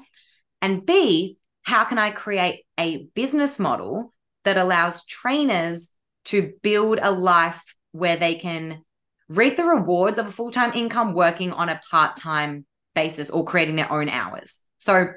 And 0.60 0.84
B, 0.84 1.38
how 1.62 1.84
can 1.84 1.98
I 1.98 2.10
create 2.10 2.64
a 2.78 3.06
business 3.14 3.58
model 3.58 4.12
that 4.44 4.56
allows 4.56 5.04
trainers 5.06 5.92
to 6.26 6.52
build 6.62 6.98
a 7.00 7.10
life 7.10 7.74
where 7.92 8.16
they 8.16 8.34
can 8.34 8.82
reap 9.28 9.56
the 9.56 9.64
rewards 9.64 10.18
of 10.18 10.26
a 10.26 10.32
full 10.32 10.50
time 10.50 10.72
income 10.74 11.14
working 11.14 11.52
on 11.52 11.68
a 11.68 11.80
part 11.90 12.16
time 12.16 12.64
basis 12.94 13.30
or 13.30 13.44
creating 13.44 13.76
their 13.76 13.92
own 13.92 14.08
hours? 14.08 14.60
So, 14.78 15.08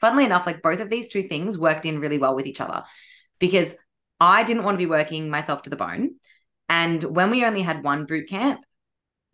funnily 0.00 0.24
enough, 0.24 0.46
like 0.46 0.62
both 0.62 0.80
of 0.80 0.90
these 0.90 1.08
two 1.08 1.24
things 1.24 1.58
worked 1.58 1.86
in 1.86 2.00
really 2.00 2.18
well 2.18 2.34
with 2.34 2.46
each 2.46 2.60
other 2.60 2.84
because 3.38 3.76
I 4.20 4.42
didn't 4.44 4.64
want 4.64 4.74
to 4.74 4.84
be 4.84 4.86
working 4.86 5.30
myself 5.30 5.62
to 5.62 5.70
the 5.70 5.76
bone. 5.76 6.16
And 6.68 7.02
when 7.02 7.30
we 7.30 7.44
only 7.44 7.62
had 7.62 7.84
one 7.84 8.04
boot 8.04 8.28
camp, 8.28 8.60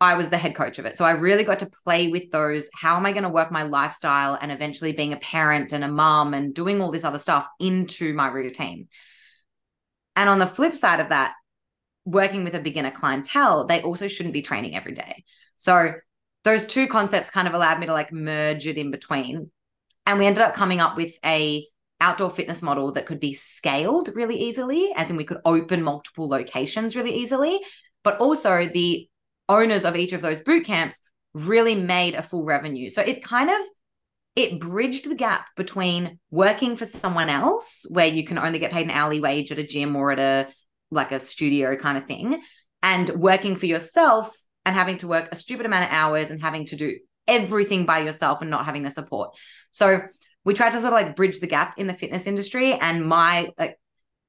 I 0.01 0.15
was 0.15 0.29
the 0.29 0.37
head 0.37 0.55
coach 0.55 0.77
of 0.77 0.85
it. 0.85 0.97
So 0.97 1.05
I 1.05 1.11
really 1.11 1.43
got 1.43 1.59
to 1.59 1.69
play 1.83 2.09
with 2.09 2.29
those. 2.31 2.69
How 2.73 2.97
am 2.97 3.05
I 3.05 3.13
going 3.13 3.23
to 3.23 3.29
work 3.29 3.51
my 3.51 3.63
lifestyle 3.63 4.37
and 4.39 4.51
eventually 4.51 4.91
being 4.91 5.13
a 5.13 5.17
parent 5.17 5.71
and 5.71 5.83
a 5.83 5.87
mom 5.87 6.33
and 6.33 6.53
doing 6.53 6.81
all 6.81 6.91
this 6.91 7.05
other 7.05 7.19
stuff 7.19 7.47
into 7.59 8.13
my 8.13 8.27
routine? 8.27 8.87
And 10.15 10.29
on 10.29 10.39
the 10.39 10.47
flip 10.47 10.75
side 10.75 10.99
of 10.99 11.09
that, 11.09 11.33
working 12.03 12.43
with 12.43 12.55
a 12.55 12.59
beginner 12.59 12.91
clientele, 12.91 13.67
they 13.67 13.81
also 13.81 14.07
shouldn't 14.07 14.33
be 14.33 14.41
training 14.41 14.75
every 14.75 14.93
day. 14.93 15.23
So 15.57 15.93
those 16.43 16.65
two 16.65 16.87
concepts 16.87 17.29
kind 17.29 17.47
of 17.47 17.53
allowed 17.53 17.79
me 17.79 17.87
to 17.87 17.93
like 17.93 18.11
merge 18.11 18.67
it 18.67 18.77
in 18.77 18.91
between. 18.91 19.49
And 20.05 20.19
we 20.19 20.27
ended 20.27 20.43
up 20.43 20.53
coming 20.53 20.79
up 20.79 20.95
with 20.95 21.17
a 21.25 21.65
outdoor 22.01 22.29
fitness 22.29 22.61
model 22.61 22.91
that 22.93 23.05
could 23.05 23.19
be 23.19 23.33
scaled 23.33 24.09
really 24.13 24.37
easily, 24.37 24.91
as 24.95 25.09
in 25.09 25.15
we 25.15 25.23
could 25.23 25.39
open 25.45 25.81
multiple 25.81 26.27
locations 26.27 26.95
really 26.95 27.15
easily, 27.15 27.59
but 28.03 28.19
also 28.19 28.67
the 28.67 29.09
owners 29.49 29.85
of 29.85 29.95
each 29.95 30.13
of 30.13 30.21
those 30.21 30.41
boot 30.41 30.65
camps 30.65 31.01
really 31.33 31.75
made 31.75 32.15
a 32.15 32.23
full 32.23 32.45
revenue. 32.45 32.89
So 32.89 33.01
it 33.01 33.23
kind 33.23 33.49
of 33.49 33.59
it 34.35 34.59
bridged 34.59 35.09
the 35.09 35.15
gap 35.15 35.45
between 35.55 36.19
working 36.29 36.75
for 36.75 36.85
someone 36.85 37.29
else 37.29 37.85
where 37.89 38.07
you 38.07 38.25
can 38.25 38.37
only 38.37 38.59
get 38.59 38.71
paid 38.71 38.85
an 38.85 38.91
hourly 38.91 39.21
wage 39.21 39.51
at 39.51 39.59
a 39.59 39.65
gym 39.65 39.95
or 39.95 40.11
at 40.11 40.19
a 40.19 40.47
like 40.91 41.11
a 41.11 41.19
studio 41.19 41.75
kind 41.77 41.97
of 41.97 42.05
thing 42.05 42.41
and 42.83 43.09
working 43.09 43.55
for 43.55 43.65
yourself 43.65 44.35
and 44.65 44.75
having 44.75 44.97
to 44.97 45.07
work 45.07 45.29
a 45.31 45.35
stupid 45.35 45.65
amount 45.65 45.85
of 45.85 45.91
hours 45.91 46.31
and 46.31 46.41
having 46.41 46.65
to 46.65 46.75
do 46.75 46.97
everything 47.27 47.85
by 47.85 47.99
yourself 47.99 48.41
and 48.41 48.49
not 48.49 48.65
having 48.65 48.83
the 48.83 48.91
support. 48.91 49.35
So 49.71 50.01
we 50.43 50.53
tried 50.53 50.71
to 50.71 50.81
sort 50.81 50.93
of 50.93 50.93
like 50.93 51.15
bridge 51.15 51.39
the 51.39 51.47
gap 51.47 51.77
in 51.77 51.87
the 51.87 51.93
fitness 51.93 52.27
industry 52.27 52.73
and 52.73 53.05
my 53.05 53.49
like 53.57 53.79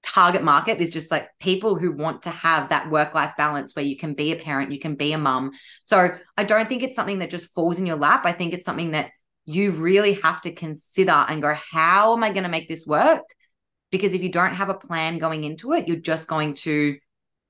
target 0.06 0.42
market 0.42 0.80
is 0.80 0.90
just 0.90 1.10
like 1.10 1.28
people 1.40 1.76
who 1.76 1.90
want 1.90 2.22
to 2.22 2.30
have 2.30 2.68
that 2.68 2.90
work 2.90 3.12
life 3.12 3.34
balance 3.36 3.74
where 3.74 3.84
you 3.84 3.96
can 3.96 4.14
be 4.14 4.32
a 4.32 4.36
parent, 4.36 4.70
you 4.70 4.78
can 4.78 4.94
be 4.94 5.12
a 5.12 5.18
mum. 5.18 5.50
So 5.82 6.16
I 6.36 6.44
don't 6.44 6.68
think 6.68 6.82
it's 6.82 6.94
something 6.94 7.18
that 7.18 7.30
just 7.30 7.52
falls 7.52 7.80
in 7.80 7.86
your 7.86 7.96
lap. 7.96 8.24
I 8.24 8.32
think 8.32 8.54
it's 8.54 8.64
something 8.64 8.92
that 8.92 9.10
you 9.44 9.72
really 9.72 10.14
have 10.22 10.40
to 10.42 10.52
consider 10.52 11.10
and 11.10 11.42
go, 11.42 11.54
how 11.72 12.14
am 12.14 12.22
I 12.22 12.32
going 12.32 12.44
to 12.44 12.48
make 12.48 12.68
this 12.68 12.86
work? 12.86 13.22
Because 13.90 14.14
if 14.14 14.22
you 14.22 14.30
don't 14.30 14.54
have 14.54 14.68
a 14.68 14.74
plan 14.74 15.18
going 15.18 15.44
into 15.44 15.72
it, 15.72 15.88
you're 15.88 15.96
just 15.96 16.28
going 16.28 16.54
to 16.54 16.96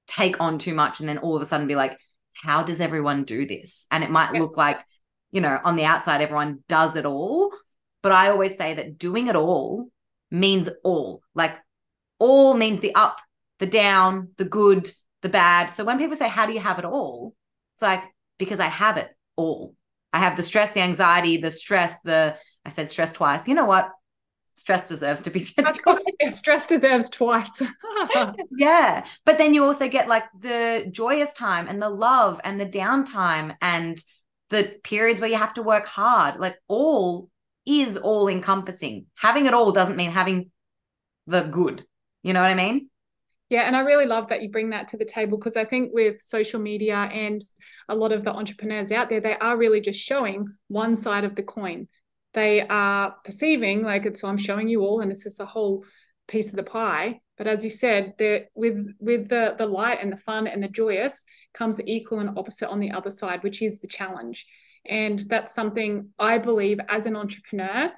take 0.06 0.40
on 0.40 0.58
too 0.58 0.75
much 0.75 1.00
and 1.00 1.08
then 1.08 1.18
all 1.18 1.36
of 1.36 1.42
a 1.42 1.44
sudden 1.44 1.66
be 1.66 1.76
like, 1.76 1.98
how 2.32 2.62
does 2.62 2.80
everyone 2.80 3.25
do 3.25 3.46
this? 3.46 3.86
And 3.90 4.02
it 4.02 4.10
might 4.10 4.32
look 4.32 4.56
like, 4.56 4.78
you 5.30 5.40
know, 5.40 5.58
on 5.62 5.76
the 5.76 5.84
outside, 5.84 6.20
everyone 6.20 6.62
does 6.68 6.96
it 6.96 7.06
all. 7.06 7.50
But 8.02 8.12
I 8.12 8.30
always 8.30 8.56
say 8.56 8.75
that 8.75 8.98
doing 8.98 9.26
it 9.26 9.36
all 9.36 9.88
means 10.30 10.68
all. 10.84 11.22
Like 11.34 11.56
all 12.18 12.54
means 12.54 12.80
the 12.80 12.94
up, 12.94 13.18
the 13.58 13.66
down, 13.66 14.30
the 14.37 14.44
good, 14.44 14.90
the 15.23 15.28
bad. 15.28 15.66
So 15.66 15.85
when 15.85 15.99
people 15.99 16.16
say, 16.16 16.28
How 16.28 16.46
do 16.46 16.52
you 16.52 16.61
have 16.61 16.78
it 16.78 16.85
all? 16.85 17.35
It's 17.75 17.82
like, 17.82 18.02
because 18.38 18.61
I 18.61 18.66
have 18.66 18.96
it 18.96 19.08
all. 19.37 19.75
I 20.12 20.18
have 20.18 20.37
the 20.37 20.42
stress, 20.42 20.73
the 20.73 20.80
anxiety, 20.80 21.37
the 21.37 21.50
stress, 21.50 22.00
the, 22.00 22.37
I 22.64 22.70
said 22.70 22.90
stress 22.90 23.12
twice. 23.12 23.46
You 23.46 23.54
know 23.54 23.66
what? 23.66 23.90
Stress 24.54 24.87
deserves 24.87 25.20
to 25.23 25.30
be 25.30 25.38
said. 25.38 25.66
Twice. 25.75 26.02
Stress 26.30 26.66
deserves 26.66 27.11
twice. 27.11 27.62
yeah. 28.56 29.04
But 29.26 29.37
then 29.37 29.52
you 29.52 29.64
also 29.64 29.88
get 29.88 30.08
like 30.08 30.25
the 30.38 30.88
joyous 30.90 31.32
time 31.35 31.68
and 31.68 31.80
the 31.80 31.90
love 31.90 32.40
and 32.42 32.58
the 32.58 32.66
downtime 32.66 33.54
and 33.61 34.02
the 34.49 34.78
periods 34.82 35.20
where 35.20 35.28
you 35.28 35.37
have 35.37 35.54
to 35.54 35.62
work 35.62 35.87
hard, 35.87 36.40
like 36.40 36.56
all 36.68 37.28
is 37.66 37.96
all 37.96 38.28
encompassing. 38.28 39.06
Having 39.16 39.46
it 39.46 39.54
all 39.54 39.73
doesn't 39.73 39.96
mean 39.96 40.12
having 40.12 40.50
the 41.26 41.42
good. 41.42 41.85
You 42.26 42.33
know 42.33 42.40
what 42.40 42.50
I 42.50 42.54
mean? 42.54 42.90
Yeah, 43.50 43.62
and 43.62 43.76
I 43.76 43.83
really 43.83 44.06
love 44.06 44.30
that 44.30 44.42
you 44.42 44.50
bring 44.50 44.71
that 44.71 44.88
to 44.88 44.97
the 44.97 45.04
table 45.04 45.38
because 45.38 45.56
I 45.56 45.64
think 45.64 45.92
with 45.95 46.21
social 46.21 46.59
media 46.59 46.97
and 46.97 47.40
a 47.88 47.95
lot 47.95 48.11
of 48.11 48.25
the 48.25 48.33
entrepreneurs 48.33 48.90
out 48.90 49.09
there, 49.09 49.21
they 49.21 49.37
are 49.37 49.56
really 49.56 49.80
just 49.80 50.00
showing 50.00 50.49
one 50.66 50.97
side 50.97 51.23
of 51.23 51.37
the 51.37 51.45
coin. 51.45 51.87
They 52.35 52.66
are 52.66 53.14
perceiving 53.25 53.85
like 53.85 54.06
it's 54.06 54.23
so 54.23 54.28
I'm 54.28 54.37
showing 54.37 54.68
you 54.68 54.80
all, 54.80 55.02
and 55.02 55.09
this 55.09 55.25
is 55.25 55.37
the 55.37 55.47
whole 55.47 55.85
piece 56.26 56.50
of 56.50 56.56
the 56.56 56.64
pie. 56.64 57.21
But 57.38 57.47
as 57.47 57.62
you 57.62 57.71
said, 57.71 58.14
there 58.18 58.47
with 58.56 58.85
with 58.99 59.28
the 59.28 59.54
the 59.56 59.66
light 59.66 59.99
and 60.02 60.11
the 60.11 60.16
fun 60.16 60.49
and 60.49 60.61
the 60.61 60.68
joyous 60.68 61.25
comes 61.54 61.80
equal 61.87 62.18
and 62.18 62.37
opposite 62.37 62.68
on 62.68 62.80
the 62.80 62.90
other 62.90 63.11
side, 63.11 63.45
which 63.45 63.62
is 63.62 63.78
the 63.78 63.87
challenge. 63.87 64.47
And 64.85 65.21
that's 65.28 65.54
something 65.54 66.11
I 66.18 66.38
believe 66.38 66.80
as 66.88 67.06
an 67.06 67.14
entrepreneur, 67.14 67.92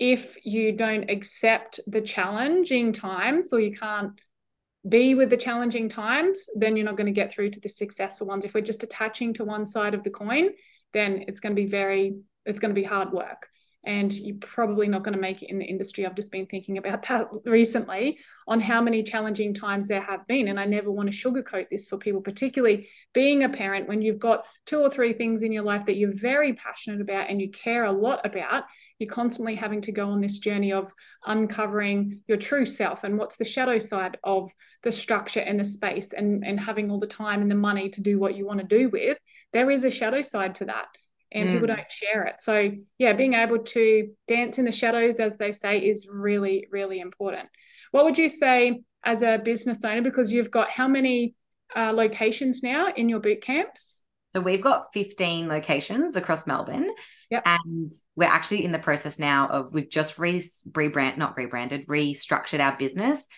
if 0.00 0.44
you 0.46 0.72
don't 0.72 1.10
accept 1.10 1.78
the 1.86 2.00
challenging 2.00 2.92
times 2.92 3.52
or 3.52 3.60
you 3.60 3.76
can't 3.76 4.18
be 4.88 5.14
with 5.14 5.28
the 5.28 5.36
challenging 5.36 5.90
times, 5.90 6.48
then 6.56 6.74
you're 6.74 6.86
not 6.86 6.96
going 6.96 7.06
to 7.06 7.12
get 7.12 7.30
through 7.30 7.50
to 7.50 7.60
the 7.60 7.68
successful 7.68 8.26
ones. 8.26 8.46
If 8.46 8.54
we're 8.54 8.62
just 8.62 8.82
attaching 8.82 9.34
to 9.34 9.44
one 9.44 9.66
side 9.66 9.92
of 9.92 10.02
the 10.02 10.10
coin, 10.10 10.50
then 10.94 11.24
it's 11.28 11.38
going 11.38 11.54
to 11.54 11.62
be 11.62 11.68
very, 11.68 12.14
it's 12.46 12.58
going 12.58 12.74
to 12.74 12.80
be 12.80 12.82
hard 12.82 13.12
work 13.12 13.46
and 13.84 14.12
you're 14.12 14.36
probably 14.40 14.88
not 14.88 15.02
going 15.02 15.14
to 15.14 15.20
make 15.20 15.42
it 15.42 15.50
in 15.50 15.58
the 15.58 15.64
industry. 15.64 16.04
I've 16.04 16.14
just 16.14 16.30
been 16.30 16.46
thinking 16.46 16.76
about 16.76 17.02
that 17.08 17.28
recently 17.44 18.18
on 18.46 18.60
how 18.60 18.80
many 18.82 19.02
challenging 19.02 19.54
times 19.54 19.88
there 19.88 20.00
have 20.00 20.26
been. 20.26 20.48
And 20.48 20.60
I 20.60 20.66
never 20.66 20.90
want 20.90 21.10
to 21.10 21.16
sugarcoat 21.16 21.68
this 21.70 21.88
for 21.88 21.96
people, 21.96 22.20
particularly 22.20 22.88
being 23.14 23.44
a 23.44 23.48
parent 23.48 23.88
when 23.88 24.02
you've 24.02 24.18
got 24.18 24.44
two 24.66 24.80
or 24.80 24.90
three 24.90 25.12
things 25.12 25.42
in 25.42 25.52
your 25.52 25.62
life 25.62 25.86
that 25.86 25.96
you're 25.96 26.14
very 26.14 26.52
passionate 26.52 27.00
about 27.00 27.30
and 27.30 27.40
you 27.40 27.50
care 27.50 27.84
a 27.84 27.92
lot 27.92 28.24
about. 28.24 28.64
You're 28.98 29.10
constantly 29.10 29.54
having 29.54 29.80
to 29.82 29.92
go 29.92 30.10
on 30.10 30.20
this 30.20 30.38
journey 30.38 30.72
of 30.72 30.92
uncovering 31.24 32.20
your 32.26 32.36
true 32.36 32.66
self 32.66 33.04
and 33.04 33.18
what's 33.18 33.36
the 33.36 33.44
shadow 33.46 33.78
side 33.78 34.18
of 34.24 34.52
the 34.82 34.92
structure 34.92 35.40
and 35.40 35.58
the 35.58 35.64
space 35.64 36.12
and, 36.12 36.44
and 36.44 36.60
having 36.60 36.90
all 36.90 36.98
the 36.98 37.06
time 37.06 37.40
and 37.40 37.50
the 37.50 37.54
money 37.54 37.88
to 37.88 38.02
do 38.02 38.18
what 38.18 38.34
you 38.34 38.46
want 38.46 38.60
to 38.60 38.66
do 38.66 38.90
with. 38.90 39.16
There 39.54 39.70
is 39.70 39.84
a 39.84 39.90
shadow 39.90 40.20
side 40.20 40.54
to 40.56 40.66
that 40.66 40.88
and 41.32 41.48
mm. 41.48 41.52
people 41.52 41.68
don't 41.68 41.90
share 41.90 42.24
it. 42.24 42.40
So, 42.40 42.72
yeah, 42.98 43.12
being 43.12 43.34
able 43.34 43.58
to 43.58 44.08
dance 44.26 44.58
in 44.58 44.64
the 44.64 44.72
shadows, 44.72 45.20
as 45.20 45.36
they 45.36 45.52
say, 45.52 45.78
is 45.78 46.08
really, 46.10 46.66
really 46.70 47.00
important. 47.00 47.48
What 47.92 48.04
would 48.04 48.18
you 48.18 48.28
say 48.28 48.82
as 49.04 49.22
a 49.22 49.38
business 49.38 49.84
owner? 49.84 50.02
Because 50.02 50.32
you've 50.32 50.50
got 50.50 50.70
how 50.70 50.88
many 50.88 51.34
uh, 51.74 51.92
locations 51.92 52.62
now 52.62 52.88
in 52.94 53.08
your 53.08 53.20
boot 53.20 53.42
camps? 53.42 54.02
So, 54.32 54.40
we've 54.40 54.62
got 54.62 54.92
15 54.92 55.48
locations 55.48 56.16
across 56.16 56.46
Melbourne. 56.46 56.90
Yep. 57.30 57.42
And 57.46 57.92
we're 58.16 58.24
actually 58.24 58.64
in 58.64 58.72
the 58.72 58.78
process 58.78 59.18
now 59.18 59.48
of 59.48 59.72
we've 59.72 59.88
just 59.88 60.18
re- 60.18 60.42
rebrand, 60.70 61.16
not 61.16 61.36
rebranded, 61.36 61.86
restructured 61.86 62.60
our 62.60 62.76
business 62.76 63.28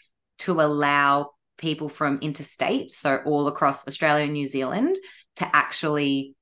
to 0.41 0.61
allow 0.61 1.33
people 1.59 1.89
from 1.89 2.19
interstate, 2.21 2.91
so 2.91 3.19
all 3.25 3.47
across 3.49 3.87
Australia 3.87 4.25
and 4.25 4.33
New 4.33 4.49
Zealand, 4.49 4.97
to 5.37 5.57
actually 5.57 6.35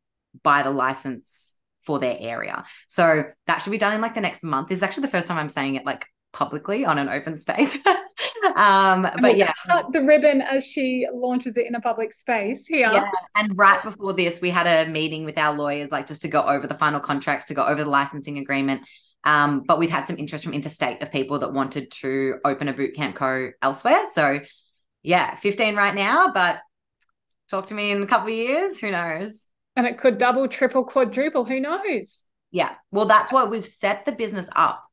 buy 0.42 0.62
the 0.62 0.70
license 0.70 1.54
for 1.84 1.99
their 1.99 2.16
area. 2.18 2.64
So 2.88 3.25
that 3.46 3.58
should 3.58 3.70
be 3.70 3.78
done 3.78 3.94
in 3.94 4.00
like 4.00 4.14
the 4.14 4.20
next 4.20 4.42
month. 4.42 4.68
This 4.68 4.78
is 4.78 4.82
actually 4.82 5.02
the 5.02 5.08
first 5.08 5.28
time 5.28 5.38
I'm 5.38 5.49
saying 5.49 5.76
it 5.76 5.87
like 5.87 6.06
publicly 6.32 6.84
on 6.84 6.99
an 6.99 7.08
open 7.08 7.37
space. 7.37 7.78
um, 8.56 9.08
but 9.20 9.37
yeah, 9.37 9.52
cut 9.66 9.92
the 9.92 10.02
ribbon 10.02 10.40
as 10.40 10.66
she 10.66 11.06
launches 11.12 11.56
it 11.56 11.66
in 11.66 11.75
a 11.75 11.80
public 11.80 12.12
space 12.12 12.66
here. 12.66 12.90
Yeah. 12.92 13.10
And 13.34 13.56
right 13.56 13.82
before 13.82 14.12
this, 14.12 14.40
we 14.40 14.50
had 14.50 14.66
a 14.66 14.90
meeting 14.90 15.25
with 15.25 15.38
our 15.38 15.56
lawyers, 15.56 15.90
like 15.90 16.06
just 16.06 16.22
to 16.22 16.28
go 16.28 16.42
over 16.42 16.66
the 16.66 16.76
final 16.76 17.00
contracts, 17.00 17.46
to 17.46 17.54
go 17.54 17.64
over 17.64 17.82
the 17.82 17.90
licensing 17.90 18.38
agreement. 18.38 18.82
Um, 19.25 19.64
but 19.66 19.78
we've 19.78 19.90
had 19.90 20.06
some 20.06 20.18
interest 20.18 20.44
from 20.44 20.54
interstate 20.54 21.02
of 21.02 21.12
people 21.12 21.40
that 21.40 21.52
wanted 21.52 21.90
to 21.90 22.37
open 22.44 22.68
a 22.68 22.75
bootcamp 22.75 23.16
co 23.16 23.50
elsewhere. 23.60 24.06
So 24.12 24.40
yeah, 25.02 25.37
15 25.37 25.76
right 25.76 25.94
now, 25.94 26.32
but 26.32 26.60
talk 27.50 27.66
to 27.66 27.75
me 27.75 27.90
in 27.90 28.02
a 28.02 28.06
couple 28.06 28.28
of 28.28 28.34
years. 28.34 28.78
Who 28.78 28.90
knows? 28.90 29.46
And 29.80 29.88
it 29.88 29.96
could 29.96 30.18
double, 30.18 30.46
triple, 30.46 30.84
quadruple. 30.84 31.46
Who 31.46 31.58
knows? 31.58 32.26
Yeah. 32.50 32.75
Well, 32.90 33.06
that's 33.06 33.32
what 33.32 33.50
we've 33.50 33.64
set 33.64 34.04
the 34.04 34.12
business 34.12 34.46
up 34.54 34.84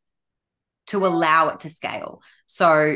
to 0.88 1.06
allow 1.06 1.50
it 1.50 1.60
to 1.62 1.70
scale. 1.70 2.22
So, 2.46 2.96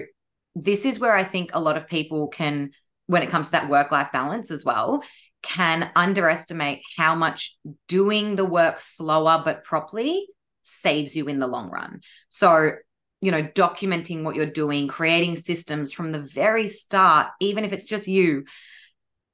this 0.56 0.86
is 0.86 1.00
where 1.00 1.14
I 1.14 1.26
think 1.26 1.50
a 1.52 1.60
lot 1.60 1.76
of 1.76 1.90
people 1.90 2.30
can, 2.30 2.72
when 3.08 3.24
it 3.24 3.30
comes 3.30 3.48
to 3.48 3.52
that 3.54 3.70
work 3.70 3.92
life 3.92 4.08
balance 4.14 4.52
as 4.52 4.64
well, 4.64 5.04
can 5.42 5.92
underestimate 5.94 6.82
how 6.96 7.14
much 7.14 7.58
doing 7.90 8.38
the 8.38 8.46
work 8.46 8.80
slower 8.80 9.42
but 9.44 9.66
properly 9.66 10.28
saves 10.64 11.14
you 11.14 11.28
in 11.28 11.40
the 11.40 11.48
long 11.48 11.70
run. 11.70 12.00
So, 12.30 12.72
you 13.20 13.32
know, 13.32 13.44
documenting 13.44 14.24
what 14.24 14.36
you're 14.36 14.46
doing, 14.46 14.88
creating 14.88 15.36
systems 15.36 15.92
from 15.92 16.14
the 16.14 16.20
very 16.20 16.70
start, 16.70 17.32
even 17.42 17.66
if 17.66 17.74
it's 17.74 17.86
just 17.86 18.08
you, 18.08 18.46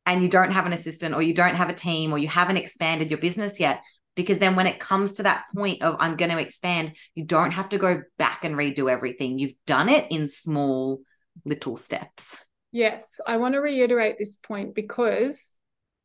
and 0.07 0.23
you 0.23 0.29
don't 0.29 0.51
have 0.51 0.65
an 0.65 0.73
assistant 0.73 1.13
or 1.13 1.21
you 1.21 1.33
don't 1.33 1.55
have 1.55 1.69
a 1.69 1.73
team 1.73 2.13
or 2.13 2.17
you 2.17 2.29
haven't 2.29 2.57
expanded 2.57 3.11
your 3.11 3.19
business 3.19 3.59
yet 3.59 3.83
because 4.15 4.39
then 4.39 4.55
when 4.55 4.65
it 4.65 4.79
comes 4.79 5.13
to 5.13 5.23
that 5.23 5.43
point 5.53 5.83
of 5.83 5.97
I'm 5.99 6.15
going 6.15 6.31
to 6.31 6.39
expand 6.39 6.93
you 7.13 7.25
don't 7.25 7.51
have 7.51 7.69
to 7.69 7.77
go 7.77 8.01
back 8.17 8.43
and 8.45 8.55
redo 8.55 8.89
everything. 8.89 9.37
You've 9.37 9.53
done 9.67 9.89
it 9.89 10.09
in 10.09 10.29
small 10.29 11.01
little 11.45 11.75
steps. 11.75 12.37
Yes. 12.71 13.19
I 13.27 13.37
want 13.37 13.53
to 13.53 13.59
reiterate 13.59 14.17
this 14.17 14.37
point 14.37 14.73
because 14.73 15.51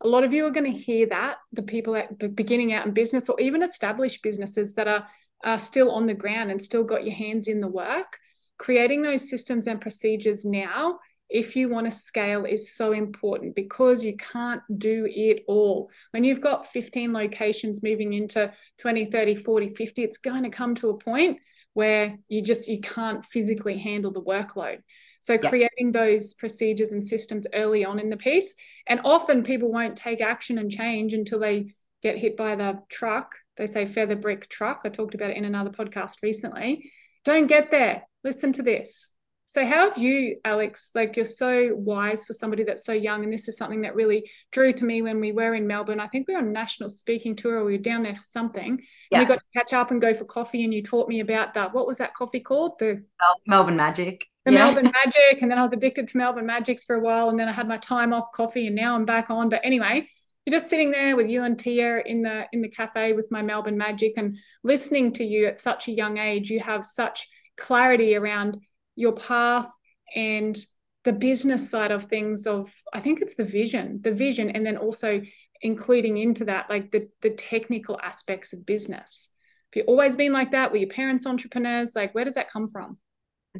a 0.02 0.08
lot 0.08 0.24
of 0.24 0.32
you 0.32 0.44
are 0.46 0.50
going 0.50 0.70
to 0.70 0.78
hear 0.78 1.06
that 1.06 1.36
the 1.52 1.62
people 1.62 1.94
at 1.94 2.18
the 2.18 2.28
beginning 2.28 2.72
out 2.72 2.86
in 2.86 2.92
business 2.92 3.28
or 3.28 3.40
even 3.40 3.62
established 3.62 4.22
businesses 4.22 4.74
that 4.74 4.88
are, 4.88 5.06
are 5.44 5.60
still 5.60 5.92
on 5.92 6.06
the 6.06 6.14
ground 6.14 6.50
and 6.50 6.62
still 6.62 6.82
got 6.82 7.06
your 7.06 7.14
hands 7.14 7.46
in 7.46 7.60
the 7.60 7.68
work. 7.68 8.18
Creating 8.58 9.02
those 9.02 9.30
systems 9.30 9.68
and 9.68 9.80
procedures 9.80 10.44
now 10.44 10.98
if 11.28 11.56
you 11.56 11.68
want 11.68 11.86
to 11.86 11.92
scale 11.92 12.44
is 12.44 12.74
so 12.74 12.92
important 12.92 13.54
because 13.54 14.04
you 14.04 14.16
can't 14.16 14.60
do 14.76 15.08
it 15.10 15.44
all. 15.48 15.90
When 16.10 16.24
you've 16.24 16.42
got 16.42 16.70
15 16.70 17.12
locations 17.12 17.82
moving 17.82 18.12
into 18.12 18.52
20, 18.78 19.06
30, 19.06 19.34
40, 19.36 19.74
50, 19.74 20.02
it's 20.02 20.18
going 20.18 20.42
to 20.42 20.50
come 20.50 20.74
to 20.76 20.90
a 20.90 20.98
point 20.98 21.38
where 21.74 22.18
you 22.28 22.42
just 22.42 22.68
you 22.68 22.80
can't 22.80 23.24
physically 23.24 23.78
handle 23.78 24.10
the 24.10 24.22
workload. 24.22 24.80
So 25.20 25.34
yeah. 25.34 25.48
creating 25.48 25.92
those 25.92 26.34
procedures 26.34 26.92
and 26.92 27.06
systems 27.06 27.46
early 27.54 27.84
on 27.84 27.98
in 27.98 28.10
the 28.10 28.16
piece 28.16 28.54
and 28.86 29.00
often 29.04 29.42
people 29.42 29.72
won't 29.72 29.96
take 29.96 30.20
action 30.20 30.58
and 30.58 30.70
change 30.70 31.14
until 31.14 31.38
they 31.38 31.74
get 32.02 32.18
hit 32.18 32.36
by 32.36 32.56
the 32.56 32.80
truck. 32.90 33.36
They 33.56 33.66
say 33.66 33.86
feather 33.86 34.16
brick 34.16 34.48
truck. 34.48 34.82
I 34.84 34.88
talked 34.88 35.14
about 35.14 35.30
it 35.30 35.36
in 35.36 35.44
another 35.44 35.70
podcast 35.70 36.16
recently. 36.22 36.90
Don't 37.24 37.46
get 37.46 37.70
there. 37.70 38.02
Listen 38.24 38.52
to 38.54 38.62
this 38.62 39.11
so, 39.52 39.66
how 39.66 39.90
have 39.90 39.98
you, 39.98 40.38
Alex? 40.46 40.92
Like, 40.94 41.14
you're 41.14 41.26
so 41.26 41.74
wise 41.74 42.24
for 42.24 42.32
somebody 42.32 42.64
that's 42.64 42.86
so 42.86 42.94
young. 42.94 43.22
And 43.22 43.30
this 43.30 43.48
is 43.48 43.58
something 43.58 43.82
that 43.82 43.94
really 43.94 44.30
drew 44.50 44.72
to 44.72 44.84
me 44.86 45.02
when 45.02 45.20
we 45.20 45.30
were 45.30 45.54
in 45.54 45.66
Melbourne. 45.66 46.00
I 46.00 46.06
think 46.06 46.26
we 46.26 46.32
were 46.32 46.40
on 46.40 46.46
a 46.46 46.50
national 46.50 46.88
speaking 46.88 47.36
tour 47.36 47.58
or 47.58 47.64
we 47.66 47.72
were 47.72 47.82
down 47.82 48.02
there 48.02 48.16
for 48.16 48.22
something. 48.22 48.80
Yeah. 49.10 49.18
And 49.18 49.28
we 49.28 49.34
got 49.34 49.40
to 49.40 49.60
catch 49.60 49.74
up 49.74 49.90
and 49.90 50.00
go 50.00 50.14
for 50.14 50.24
coffee. 50.24 50.64
And 50.64 50.72
you 50.72 50.82
taught 50.82 51.06
me 51.06 51.20
about 51.20 51.52
that. 51.52 51.74
What 51.74 51.86
was 51.86 51.98
that 51.98 52.14
coffee 52.14 52.40
called? 52.40 52.78
The 52.78 53.04
Melbourne 53.46 53.76
Magic. 53.76 54.24
The 54.46 54.52
yeah. 54.52 54.64
Melbourne 54.64 54.90
Magic. 55.04 55.42
And 55.42 55.50
then 55.50 55.58
I 55.58 55.64
was 55.64 55.72
addicted 55.74 56.08
to 56.08 56.16
Melbourne 56.16 56.46
Magics 56.46 56.84
for 56.84 56.96
a 56.96 57.00
while. 57.00 57.28
And 57.28 57.38
then 57.38 57.50
I 57.50 57.52
had 57.52 57.68
my 57.68 57.76
time 57.76 58.14
off 58.14 58.32
coffee 58.34 58.68
and 58.68 58.74
now 58.74 58.94
I'm 58.94 59.04
back 59.04 59.28
on. 59.28 59.50
But 59.50 59.60
anyway, 59.64 60.08
you're 60.46 60.58
just 60.58 60.70
sitting 60.70 60.92
there 60.92 61.14
with 61.14 61.28
you 61.28 61.42
and 61.42 61.58
Tia 61.58 61.98
in 62.06 62.22
the 62.22 62.46
in 62.54 62.62
the 62.62 62.70
cafe 62.70 63.12
with 63.12 63.28
my 63.30 63.42
Melbourne 63.42 63.76
Magic 63.76 64.14
and 64.16 64.38
listening 64.64 65.12
to 65.12 65.24
you 65.24 65.46
at 65.46 65.58
such 65.58 65.88
a 65.88 65.92
young 65.92 66.16
age. 66.16 66.48
You 66.48 66.60
have 66.60 66.86
such 66.86 67.28
clarity 67.58 68.16
around 68.16 68.56
your 68.96 69.12
path 69.12 69.68
and 70.14 70.56
the 71.04 71.12
business 71.12 71.68
side 71.68 71.90
of 71.90 72.04
things 72.04 72.46
of 72.46 72.72
i 72.92 73.00
think 73.00 73.20
it's 73.20 73.34
the 73.34 73.44
vision 73.44 73.98
the 74.02 74.12
vision 74.12 74.50
and 74.50 74.64
then 74.64 74.76
also 74.76 75.20
including 75.62 76.18
into 76.18 76.44
that 76.44 76.68
like 76.68 76.90
the 76.90 77.08
the 77.22 77.30
technical 77.30 77.98
aspects 78.02 78.52
of 78.52 78.66
business. 78.66 79.30
Have 79.72 79.82
you 79.82 79.86
always 79.86 80.16
been 80.16 80.32
like 80.32 80.50
that? 80.50 80.70
Were 80.70 80.78
your 80.78 80.88
parents 80.88 81.24
entrepreneurs? 81.24 81.96
Like 81.96 82.14
where 82.14 82.24
does 82.24 82.34
that 82.34 82.50
come 82.50 82.68
from? 82.68 82.98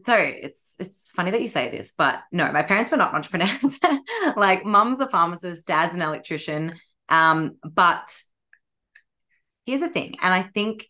So 0.07 0.17
it's 0.17 0.75
it's 0.79 1.11
funny 1.13 1.31
that 1.31 1.41
you 1.43 1.49
say 1.49 1.71
this 1.71 1.95
but 1.97 2.21
no 2.33 2.51
my 2.53 2.63
parents 2.63 2.91
were 2.91 2.97
not 2.97 3.15
entrepreneurs. 3.15 3.79
Like 4.37 4.65
mum's 4.65 5.01
a 5.01 5.09
pharmacist 5.09 5.67
dad's 5.67 5.95
an 5.95 6.03
electrician. 6.03 6.75
Um 7.09 7.57
but 7.63 8.15
here's 9.65 9.81
the 9.81 9.89
thing 9.89 10.17
and 10.21 10.35
i 10.35 10.43
think 10.43 10.89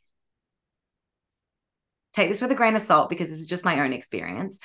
take 2.13 2.29
this 2.29 2.41
with 2.41 2.51
a 2.51 2.57
grain 2.57 2.77
of 2.77 2.83
salt 2.83 3.09
because 3.09 3.29
this 3.29 3.41
is 3.41 3.47
just 3.47 3.65
my 3.65 3.81
own 3.81 3.93
experience. 3.93 4.59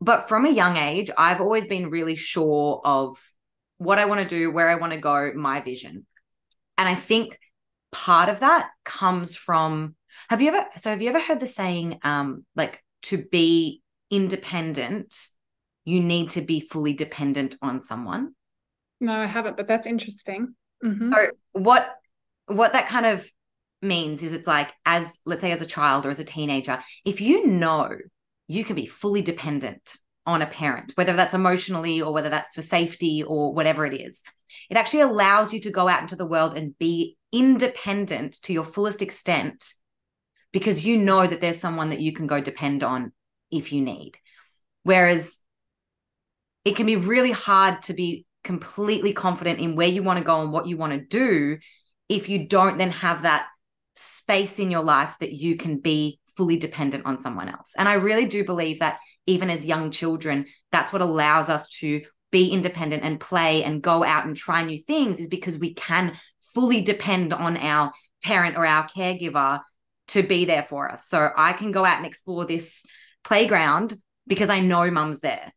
But 0.00 0.28
from 0.28 0.46
a 0.46 0.50
young 0.50 0.76
age, 0.76 1.10
I've 1.16 1.40
always 1.40 1.66
been 1.66 1.88
really 1.88 2.16
sure 2.16 2.80
of 2.84 3.18
what 3.78 3.98
I 3.98 4.04
want 4.04 4.20
to 4.20 4.26
do, 4.26 4.50
where 4.50 4.68
I 4.68 4.74
want 4.74 4.92
to 4.92 4.98
go, 4.98 5.32
my 5.34 5.60
vision. 5.60 6.06
And 6.76 6.88
I 6.88 6.94
think 6.94 7.38
part 7.92 8.28
of 8.28 8.40
that 8.40 8.70
comes 8.84 9.36
from 9.36 9.94
have 10.28 10.40
you 10.40 10.48
ever 10.48 10.66
so 10.78 10.90
have 10.90 11.02
you 11.02 11.10
ever 11.10 11.20
heard 11.20 11.40
the 11.40 11.46
saying 11.46 11.98
um 12.02 12.44
like 12.56 12.82
to 13.02 13.22
be 13.30 13.82
independent 14.10 15.28
you 15.84 16.00
need 16.00 16.30
to 16.30 16.40
be 16.40 16.58
fully 16.58 16.94
dependent 16.94 17.54
on 17.60 17.82
someone 17.82 18.32
no 18.98 19.12
i 19.12 19.26
haven't 19.26 19.58
but 19.58 19.66
that's 19.66 19.86
interesting 19.86 20.54
mm-hmm. 20.82 21.12
so 21.12 21.28
what 21.52 21.94
what 22.46 22.72
that 22.72 22.88
kind 22.88 23.04
of 23.04 23.28
means 23.82 24.22
is 24.22 24.32
it's 24.32 24.46
like 24.46 24.72
as 24.86 25.18
let's 25.26 25.40
say 25.40 25.52
as 25.52 25.62
a 25.62 25.66
child 25.66 26.06
or 26.06 26.10
as 26.10 26.18
a 26.18 26.24
teenager 26.24 26.82
if 27.04 27.20
you 27.20 27.46
know 27.46 27.90
you 28.48 28.64
can 28.64 28.76
be 28.76 28.86
fully 28.86 29.22
dependent 29.22 29.96
on 30.24 30.40
a 30.40 30.46
parent 30.46 30.92
whether 30.94 31.14
that's 31.14 31.34
emotionally 31.34 32.00
or 32.00 32.12
whether 32.12 32.28
that's 32.28 32.54
for 32.54 32.62
safety 32.62 33.22
or 33.22 33.52
whatever 33.52 33.84
it 33.84 33.94
is 33.94 34.22
it 34.70 34.76
actually 34.76 35.00
allows 35.00 35.52
you 35.52 35.60
to 35.60 35.70
go 35.70 35.88
out 35.88 36.00
into 36.00 36.16
the 36.16 36.26
world 36.26 36.56
and 36.56 36.78
be 36.78 37.16
independent 37.32 38.34
to 38.42 38.52
your 38.52 38.64
fullest 38.64 39.02
extent 39.02 39.74
because 40.52 40.84
you 40.84 40.98
know 40.98 41.26
that 41.26 41.40
there's 41.40 41.58
someone 41.58 41.90
that 41.90 42.00
you 42.00 42.12
can 42.12 42.26
go 42.26 42.40
depend 42.40 42.84
on 42.84 43.12
if 43.50 43.72
you 43.72 43.80
need. 43.80 44.12
Whereas 44.82 45.38
it 46.64 46.76
can 46.76 46.86
be 46.86 46.96
really 46.96 47.32
hard 47.32 47.82
to 47.84 47.94
be 47.94 48.26
completely 48.44 49.12
confident 49.12 49.60
in 49.60 49.76
where 49.76 49.88
you 49.88 50.02
want 50.02 50.18
to 50.18 50.24
go 50.24 50.42
and 50.42 50.52
what 50.52 50.66
you 50.66 50.76
want 50.76 50.92
to 50.92 51.00
do 51.00 51.58
if 52.08 52.28
you 52.28 52.46
don't 52.46 52.78
then 52.78 52.90
have 52.90 53.22
that 53.22 53.46
space 53.94 54.58
in 54.58 54.70
your 54.70 54.82
life 54.82 55.16
that 55.20 55.32
you 55.32 55.56
can 55.56 55.78
be 55.78 56.18
fully 56.36 56.56
dependent 56.56 57.06
on 57.06 57.18
someone 57.18 57.48
else. 57.48 57.72
And 57.76 57.88
I 57.88 57.94
really 57.94 58.26
do 58.26 58.44
believe 58.44 58.78
that 58.78 58.98
even 59.26 59.50
as 59.50 59.66
young 59.66 59.90
children, 59.90 60.46
that's 60.70 60.92
what 60.92 61.02
allows 61.02 61.48
us 61.48 61.68
to 61.80 62.02
be 62.30 62.48
independent 62.50 63.04
and 63.04 63.20
play 63.20 63.62
and 63.62 63.82
go 63.82 64.02
out 64.02 64.24
and 64.24 64.36
try 64.36 64.62
new 64.62 64.78
things 64.78 65.20
is 65.20 65.28
because 65.28 65.58
we 65.58 65.74
can 65.74 66.16
fully 66.54 66.80
depend 66.80 67.32
on 67.32 67.56
our 67.56 67.92
parent 68.24 68.56
or 68.56 68.66
our 68.66 68.88
caregiver 68.88 69.60
to 70.08 70.22
be 70.22 70.44
there 70.44 70.66
for 70.68 70.90
us. 70.90 71.06
So 71.06 71.30
I 71.36 71.52
can 71.52 71.72
go 71.72 71.84
out 71.84 71.98
and 71.98 72.06
explore 72.06 72.46
this 72.46 72.84
playground 73.24 73.94
because 74.26 74.48
I 74.48 74.60
know 74.60 74.90
mum's 74.90 75.20
there. 75.20 75.52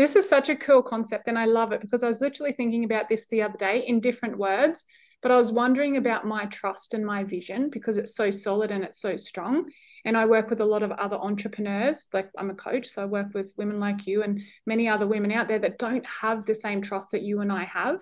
This 0.00 0.16
is 0.16 0.26
such 0.26 0.48
a 0.48 0.56
cool 0.56 0.82
concept 0.82 1.28
and 1.28 1.38
I 1.38 1.44
love 1.44 1.72
it 1.72 1.82
because 1.82 2.02
I 2.02 2.08
was 2.08 2.22
literally 2.22 2.52
thinking 2.52 2.84
about 2.84 3.10
this 3.10 3.26
the 3.26 3.42
other 3.42 3.58
day 3.58 3.84
in 3.86 4.00
different 4.00 4.38
words 4.38 4.86
but 5.20 5.30
I 5.30 5.36
was 5.36 5.52
wondering 5.52 5.98
about 5.98 6.26
my 6.26 6.46
trust 6.46 6.94
and 6.94 7.04
my 7.04 7.24
vision 7.24 7.68
because 7.68 7.98
it's 7.98 8.14
so 8.14 8.30
solid 8.30 8.70
and 8.70 8.82
it's 8.82 8.98
so 8.98 9.16
strong. 9.16 9.70
And 10.06 10.16
I 10.16 10.24
work 10.24 10.48
with 10.48 10.62
a 10.62 10.64
lot 10.64 10.82
of 10.82 10.92
other 10.92 11.16
entrepreneurs, 11.16 12.08
like 12.14 12.30
I'm 12.38 12.48
a 12.48 12.54
coach, 12.54 12.88
so 12.88 13.02
I 13.02 13.04
work 13.04 13.34
with 13.34 13.52
women 13.58 13.78
like 13.78 14.06
you 14.06 14.22
and 14.22 14.40
many 14.64 14.88
other 14.88 15.06
women 15.06 15.30
out 15.30 15.46
there 15.46 15.58
that 15.58 15.78
don't 15.78 16.06
have 16.06 16.46
the 16.46 16.54
same 16.54 16.80
trust 16.80 17.10
that 17.10 17.20
you 17.20 17.40
and 17.40 17.52
I 17.52 17.64
have. 17.64 18.00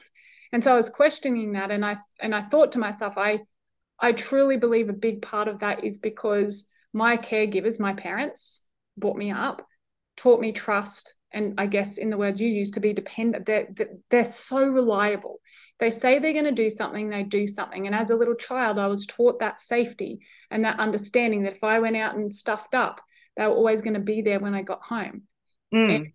And 0.52 0.62
so 0.62 0.72
I 0.72 0.76
was 0.76 0.90
questioning 0.90 1.52
that 1.52 1.72
and 1.72 1.84
I 1.84 1.96
and 2.20 2.32
I 2.32 2.42
thought 2.42 2.70
to 2.72 2.78
myself, 2.78 3.14
I 3.16 3.40
I 3.98 4.12
truly 4.12 4.56
believe 4.56 4.88
a 4.88 4.92
big 4.92 5.20
part 5.22 5.48
of 5.48 5.58
that 5.58 5.82
is 5.82 5.98
because 5.98 6.64
my 6.92 7.16
caregivers, 7.16 7.80
my 7.80 7.94
parents, 7.94 8.64
brought 8.96 9.16
me 9.16 9.32
up, 9.32 9.66
taught 10.16 10.40
me 10.40 10.52
trust, 10.52 11.14
and 11.32 11.54
I 11.58 11.66
guess 11.66 11.98
in 11.98 12.10
the 12.10 12.16
words 12.16 12.40
you 12.40 12.48
use 12.48 12.70
to 12.72 12.80
be 12.80 12.92
dependent, 12.92 13.46
they're, 13.46 13.68
they're 14.10 14.24
so 14.24 14.66
reliable. 14.66 15.40
They 15.78 15.90
say 15.90 16.18
they're 16.18 16.32
going 16.32 16.44
to 16.44 16.52
do 16.52 16.70
something, 16.70 17.08
they 17.08 17.22
do 17.22 17.46
something. 17.46 17.86
And 17.86 17.94
as 17.94 18.10
a 18.10 18.16
little 18.16 18.34
child, 18.34 18.78
I 18.78 18.86
was 18.86 19.06
taught 19.06 19.38
that 19.40 19.60
safety 19.60 20.20
and 20.50 20.64
that 20.64 20.80
understanding 20.80 21.42
that 21.42 21.52
if 21.52 21.64
I 21.64 21.78
went 21.80 21.96
out 21.96 22.16
and 22.16 22.32
stuffed 22.32 22.74
up, 22.74 23.00
they 23.36 23.46
were 23.46 23.52
always 23.52 23.82
going 23.82 23.94
to 23.94 24.00
be 24.00 24.22
there 24.22 24.40
when 24.40 24.54
I 24.54 24.62
got 24.62 24.82
home. 24.82 25.22
Mm. 25.72 25.94
And 25.94 26.12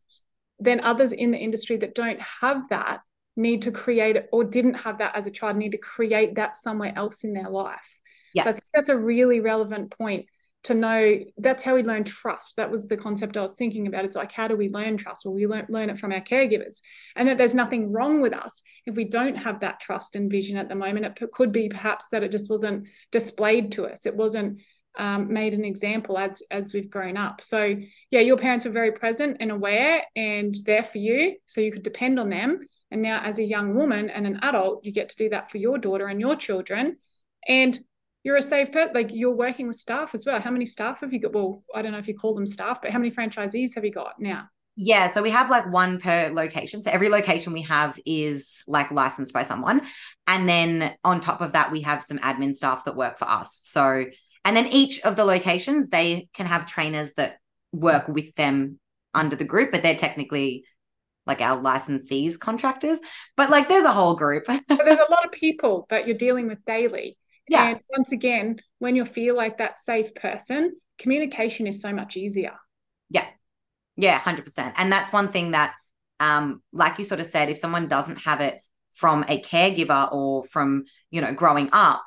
then 0.59 0.79
others 0.81 1.11
in 1.11 1.31
the 1.31 1.37
industry 1.37 1.77
that 1.77 1.95
don't 1.95 2.19
have 2.19 2.67
that 2.69 3.01
need 3.35 3.63
to 3.63 3.71
create 3.71 4.15
it 4.15 4.29
or 4.31 4.43
didn't 4.43 4.75
have 4.75 4.97
that 4.99 5.15
as 5.15 5.27
a 5.27 5.31
child 5.31 5.57
need 5.57 5.71
to 5.71 5.77
create 5.77 6.35
that 6.35 6.55
somewhere 6.55 6.93
else 6.95 7.23
in 7.23 7.33
their 7.33 7.49
life. 7.49 7.99
Yeah. 8.33 8.43
So 8.43 8.49
I 8.49 8.53
think 8.53 8.63
that's 8.73 8.89
a 8.89 8.97
really 8.97 9.39
relevant 9.39 9.91
point 9.97 10.25
to 10.63 10.73
know 10.73 11.19
that's 11.37 11.63
how 11.63 11.75
we 11.75 11.83
learn 11.83 12.05
trust. 12.05 12.55
That 12.55 12.71
was 12.71 12.87
the 12.87 12.97
concept 12.97 13.35
I 13.35 13.41
was 13.41 13.55
thinking 13.55 13.87
about. 13.87 14.05
It's 14.05 14.15
like, 14.15 14.31
how 14.31 14.47
do 14.47 14.55
we 14.55 14.69
learn 14.69 14.95
trust? 14.95 15.25
Well, 15.25 15.33
we 15.33 15.45
learn, 15.45 15.65
learn 15.69 15.89
it 15.89 15.97
from 15.97 16.13
our 16.13 16.21
caregivers, 16.21 16.81
and 17.15 17.27
that 17.27 17.37
there's 17.37 17.55
nothing 17.55 17.91
wrong 17.91 18.21
with 18.21 18.33
us 18.33 18.63
if 18.85 18.95
we 18.95 19.03
don't 19.03 19.35
have 19.35 19.59
that 19.59 19.81
trust 19.81 20.15
and 20.15 20.31
vision 20.31 20.57
at 20.57 20.69
the 20.69 20.75
moment. 20.75 21.05
It 21.05 21.15
p- 21.15 21.25
could 21.31 21.51
be 21.51 21.67
perhaps 21.69 22.09
that 22.09 22.23
it 22.23 22.31
just 22.31 22.49
wasn't 22.49 22.87
displayed 23.11 23.73
to 23.73 23.85
us. 23.85 24.05
It 24.05 24.15
wasn't 24.15 24.61
um, 24.97 25.33
made 25.33 25.53
an 25.53 25.65
example 25.65 26.17
as 26.17 26.41
as 26.51 26.73
we've 26.73 26.89
grown 26.89 27.17
up. 27.17 27.41
So 27.41 27.75
yeah, 28.11 28.19
your 28.21 28.37
parents 28.37 28.63
were 28.63 28.71
very 28.71 28.91
present 28.91 29.37
and 29.39 29.51
aware 29.51 30.03
and 30.15 30.55
there 30.65 30.83
for 30.83 30.99
you, 30.99 31.35
so 31.45 31.61
you 31.61 31.71
could 31.71 31.83
depend 31.83 32.19
on 32.19 32.29
them. 32.29 32.61
And 32.89 33.01
now, 33.01 33.21
as 33.23 33.39
a 33.39 33.43
young 33.43 33.73
woman 33.75 34.09
and 34.09 34.27
an 34.27 34.39
adult, 34.43 34.85
you 34.85 34.93
get 34.93 35.09
to 35.09 35.15
do 35.17 35.29
that 35.29 35.49
for 35.49 35.57
your 35.57 35.77
daughter 35.77 36.07
and 36.07 36.21
your 36.21 36.35
children. 36.35 36.97
And 37.47 37.77
you're 38.23 38.37
a 38.37 38.41
safe 38.41 38.71
pet 38.71 38.93
like 38.93 39.09
you're 39.11 39.35
working 39.35 39.67
with 39.67 39.75
staff 39.75 40.15
as 40.15 40.25
well 40.25 40.39
how 40.39 40.51
many 40.51 40.65
staff 40.65 41.01
have 41.01 41.13
you 41.13 41.19
got 41.19 41.33
well 41.33 41.63
i 41.75 41.81
don't 41.81 41.91
know 41.91 41.97
if 41.97 42.07
you 42.07 42.15
call 42.15 42.33
them 42.33 42.47
staff 42.47 42.81
but 42.81 42.91
how 42.91 42.99
many 42.99 43.11
franchisees 43.11 43.75
have 43.75 43.85
you 43.85 43.91
got 43.91 44.19
now 44.19 44.47
yeah, 44.75 45.09
so 45.09 45.21
we 45.21 45.29
have 45.29 45.51
like 45.51 45.71
one 45.71 45.99
per 45.99 46.29
location. 46.29 46.81
So 46.81 46.89
every 46.89 47.09
location 47.09 47.53
we 47.53 47.61
have 47.63 47.99
is 48.05 48.63
like 48.67 48.89
licensed 48.89 49.31
by 49.31 49.43
someone. 49.43 49.81
And 50.25 50.49
then 50.49 50.95
on 51.03 51.19
top 51.19 51.41
of 51.41 51.51
that, 51.51 51.71
we 51.71 51.81
have 51.81 52.03
some 52.03 52.17
admin 52.19 52.55
staff 52.55 52.85
that 52.85 52.95
work 52.95 53.19
for 53.19 53.25
us. 53.29 53.59
So, 53.61 54.05
and 54.43 54.57
then 54.57 54.67
each 54.67 55.01
of 55.01 55.15
the 55.15 55.25
locations, 55.25 55.89
they 55.89 56.27
can 56.33 56.47
have 56.47 56.65
trainers 56.65 57.13
that 57.13 57.37
work 57.71 58.07
with 58.07 58.33
them 58.35 58.79
under 59.13 59.35
the 59.35 59.45
group, 59.45 59.71
but 59.71 59.83
they're 59.83 59.95
technically 59.95 60.65
like 61.27 61.39
our 61.39 61.61
licensees 61.61 62.39
contractors. 62.39 62.99
But 63.37 63.51
like 63.51 63.67
there's 63.67 63.85
a 63.85 63.93
whole 63.93 64.15
group. 64.15 64.45
there's 64.47 64.61
a 64.69 65.11
lot 65.11 65.25
of 65.25 65.31
people 65.31 65.85
that 65.89 66.07
you're 66.07 66.17
dealing 66.17 66.47
with 66.47 66.65
daily. 66.65 67.15
Yeah. 67.47 67.69
And 67.69 67.79
once 67.89 68.11
again, 68.11 68.59
when 68.79 68.95
you 68.95 69.05
feel 69.05 69.35
like 69.35 69.57
that 69.57 69.77
safe 69.77 70.13
person, 70.15 70.75
communication 70.97 71.67
is 71.67 71.81
so 71.81 71.93
much 71.93 72.17
easier. 72.17 72.53
Yeah. 73.09 73.27
Yeah, 73.95 74.19
100%. 74.19 74.73
And 74.77 74.91
that's 74.91 75.11
one 75.11 75.31
thing 75.31 75.51
that, 75.51 75.73
um, 76.19 76.61
like 76.71 76.97
you 76.97 77.03
sort 77.03 77.19
of 77.19 77.25
said, 77.27 77.49
if 77.49 77.59
someone 77.59 77.87
doesn't 77.87 78.17
have 78.17 78.41
it 78.41 78.59
from 78.93 79.25
a 79.27 79.41
caregiver 79.41 80.11
or 80.11 80.43
from, 80.43 80.85
you 81.11 81.21
know, 81.21 81.33
growing 81.33 81.69
up, 81.73 82.03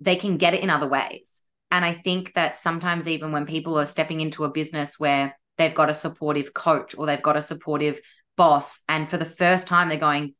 they 0.00 0.16
can 0.16 0.36
get 0.36 0.54
it 0.54 0.62
in 0.62 0.70
other 0.70 0.88
ways. 0.88 1.42
And 1.70 1.84
I 1.84 1.92
think 1.94 2.34
that 2.34 2.56
sometimes, 2.56 3.08
even 3.08 3.32
when 3.32 3.46
people 3.46 3.78
are 3.78 3.86
stepping 3.86 4.20
into 4.20 4.44
a 4.44 4.50
business 4.50 4.98
where 4.98 5.38
they've 5.58 5.74
got 5.74 5.90
a 5.90 5.94
supportive 5.94 6.54
coach 6.54 6.94
or 6.96 7.06
they've 7.06 7.22
got 7.22 7.36
a 7.36 7.42
supportive 7.42 8.00
boss, 8.36 8.80
and 8.88 9.08
for 9.10 9.16
the 9.16 9.24
first 9.24 9.66
time 9.66 9.88
they're 9.88 9.98
going, 9.98 10.34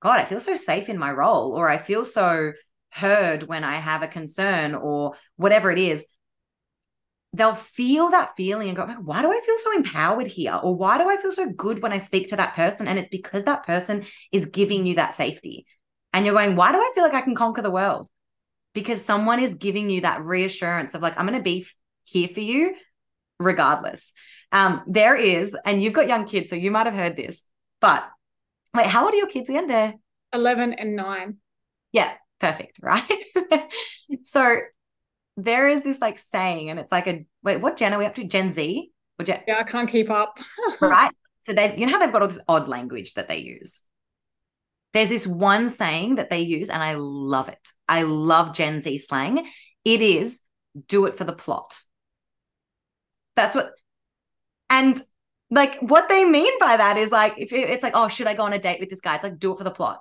God, 0.00 0.18
I 0.18 0.24
feel 0.24 0.40
so 0.40 0.56
safe 0.56 0.88
in 0.88 0.98
my 0.98 1.12
role, 1.12 1.52
or 1.52 1.68
I 1.68 1.78
feel 1.78 2.04
so 2.04 2.52
heard 2.90 3.44
when 3.44 3.64
I 3.64 3.76
have 3.76 4.02
a 4.02 4.08
concern 4.08 4.74
or 4.74 5.14
whatever 5.36 5.70
it 5.70 5.78
is, 5.78 6.06
they'll 7.32 7.54
feel 7.54 8.10
that 8.10 8.36
feeling 8.36 8.68
and 8.68 8.76
go, 8.76 8.86
why 8.86 9.22
do 9.22 9.30
I 9.30 9.40
feel 9.44 9.56
so 9.58 9.74
empowered 9.74 10.26
here? 10.26 10.58
Or 10.62 10.74
why 10.74 10.98
do 10.98 11.08
I 11.08 11.16
feel 11.16 11.30
so 11.30 11.48
good 11.48 11.80
when 11.80 11.92
I 11.92 11.98
speak 11.98 12.28
to 12.28 12.36
that 12.36 12.54
person? 12.54 12.88
And 12.88 12.98
it's 12.98 13.08
because 13.08 13.44
that 13.44 13.64
person 13.64 14.04
is 14.32 14.46
giving 14.46 14.84
you 14.84 14.96
that 14.96 15.14
safety. 15.14 15.66
And 16.12 16.26
you're 16.26 16.34
going, 16.34 16.56
why 16.56 16.72
do 16.72 16.78
I 16.78 16.90
feel 16.94 17.04
like 17.04 17.14
I 17.14 17.20
can 17.20 17.36
conquer 17.36 17.62
the 17.62 17.70
world? 17.70 18.08
Because 18.74 19.04
someone 19.04 19.38
is 19.38 19.54
giving 19.54 19.90
you 19.90 20.00
that 20.00 20.24
reassurance 20.24 20.94
of 20.94 21.02
like, 21.02 21.16
I'm 21.16 21.26
going 21.26 21.38
to 21.38 21.42
be 21.42 21.66
here 22.04 22.28
for 22.28 22.40
you 22.40 22.74
regardless. 23.38 24.12
Um, 24.50 24.82
there 24.88 25.14
is, 25.14 25.56
and 25.64 25.80
you've 25.80 25.92
got 25.92 26.08
young 26.08 26.24
kids, 26.24 26.50
so 26.50 26.56
you 26.56 26.72
might 26.72 26.86
have 26.86 26.94
heard 26.94 27.16
this, 27.16 27.44
but 27.80 28.04
wait, 28.74 28.86
how 28.86 29.04
old 29.04 29.14
are 29.14 29.16
your 29.16 29.28
kids 29.28 29.48
again? 29.48 29.68
They're 29.68 29.94
11 30.32 30.74
and 30.74 30.96
nine. 30.96 31.36
Yeah 31.92 32.12
perfect, 32.40 32.78
right? 32.82 33.04
so 34.24 34.56
there 35.36 35.68
is 35.68 35.82
this 35.82 36.00
like 36.00 36.18
saying, 36.18 36.70
and 36.70 36.78
it's 36.78 36.92
like 36.92 37.06
a 37.06 37.26
wait, 37.42 37.58
what 37.58 37.76
gen 37.76 37.94
are 37.94 37.98
we 37.98 38.06
up 38.06 38.14
to? 38.16 38.24
Gen 38.24 38.52
Z? 38.52 38.90
Or 39.18 39.24
gen- 39.24 39.42
yeah, 39.46 39.58
I 39.58 39.62
can't 39.62 39.88
keep 39.88 40.10
up. 40.10 40.38
right. 40.80 41.12
So 41.40 41.52
they 41.52 41.76
you 41.76 41.86
know 41.86 41.92
how 41.92 41.98
they've 41.98 42.12
got 42.12 42.22
all 42.22 42.28
this 42.28 42.42
odd 42.48 42.68
language 42.68 43.14
that 43.14 43.28
they 43.28 43.38
use. 43.38 43.82
There's 44.92 45.08
this 45.08 45.26
one 45.26 45.68
saying 45.68 46.16
that 46.16 46.30
they 46.30 46.40
use, 46.40 46.68
and 46.68 46.82
I 46.82 46.94
love 46.96 47.48
it. 47.48 47.70
I 47.88 48.02
love 48.02 48.54
Gen 48.54 48.80
Z 48.80 48.98
slang. 48.98 49.48
It 49.84 50.00
is 50.00 50.40
do 50.88 51.06
it 51.06 51.16
for 51.16 51.24
the 51.24 51.32
plot. 51.32 51.78
That's 53.36 53.54
what, 53.54 53.72
and 54.68 55.00
like 55.50 55.78
what 55.80 56.08
they 56.08 56.24
mean 56.24 56.58
by 56.58 56.76
that 56.76 56.96
is 56.96 57.10
like, 57.10 57.34
if 57.38 57.52
it's 57.52 57.82
like, 57.82 57.94
oh, 57.96 58.08
should 58.08 58.26
I 58.26 58.34
go 58.34 58.44
on 58.44 58.52
a 58.52 58.58
date 58.58 58.80
with 58.80 58.90
this 58.90 59.00
guy? 59.00 59.14
It's 59.16 59.24
like, 59.24 59.38
do 59.38 59.52
it 59.52 59.58
for 59.58 59.64
the 59.64 59.70
plot. 59.70 60.00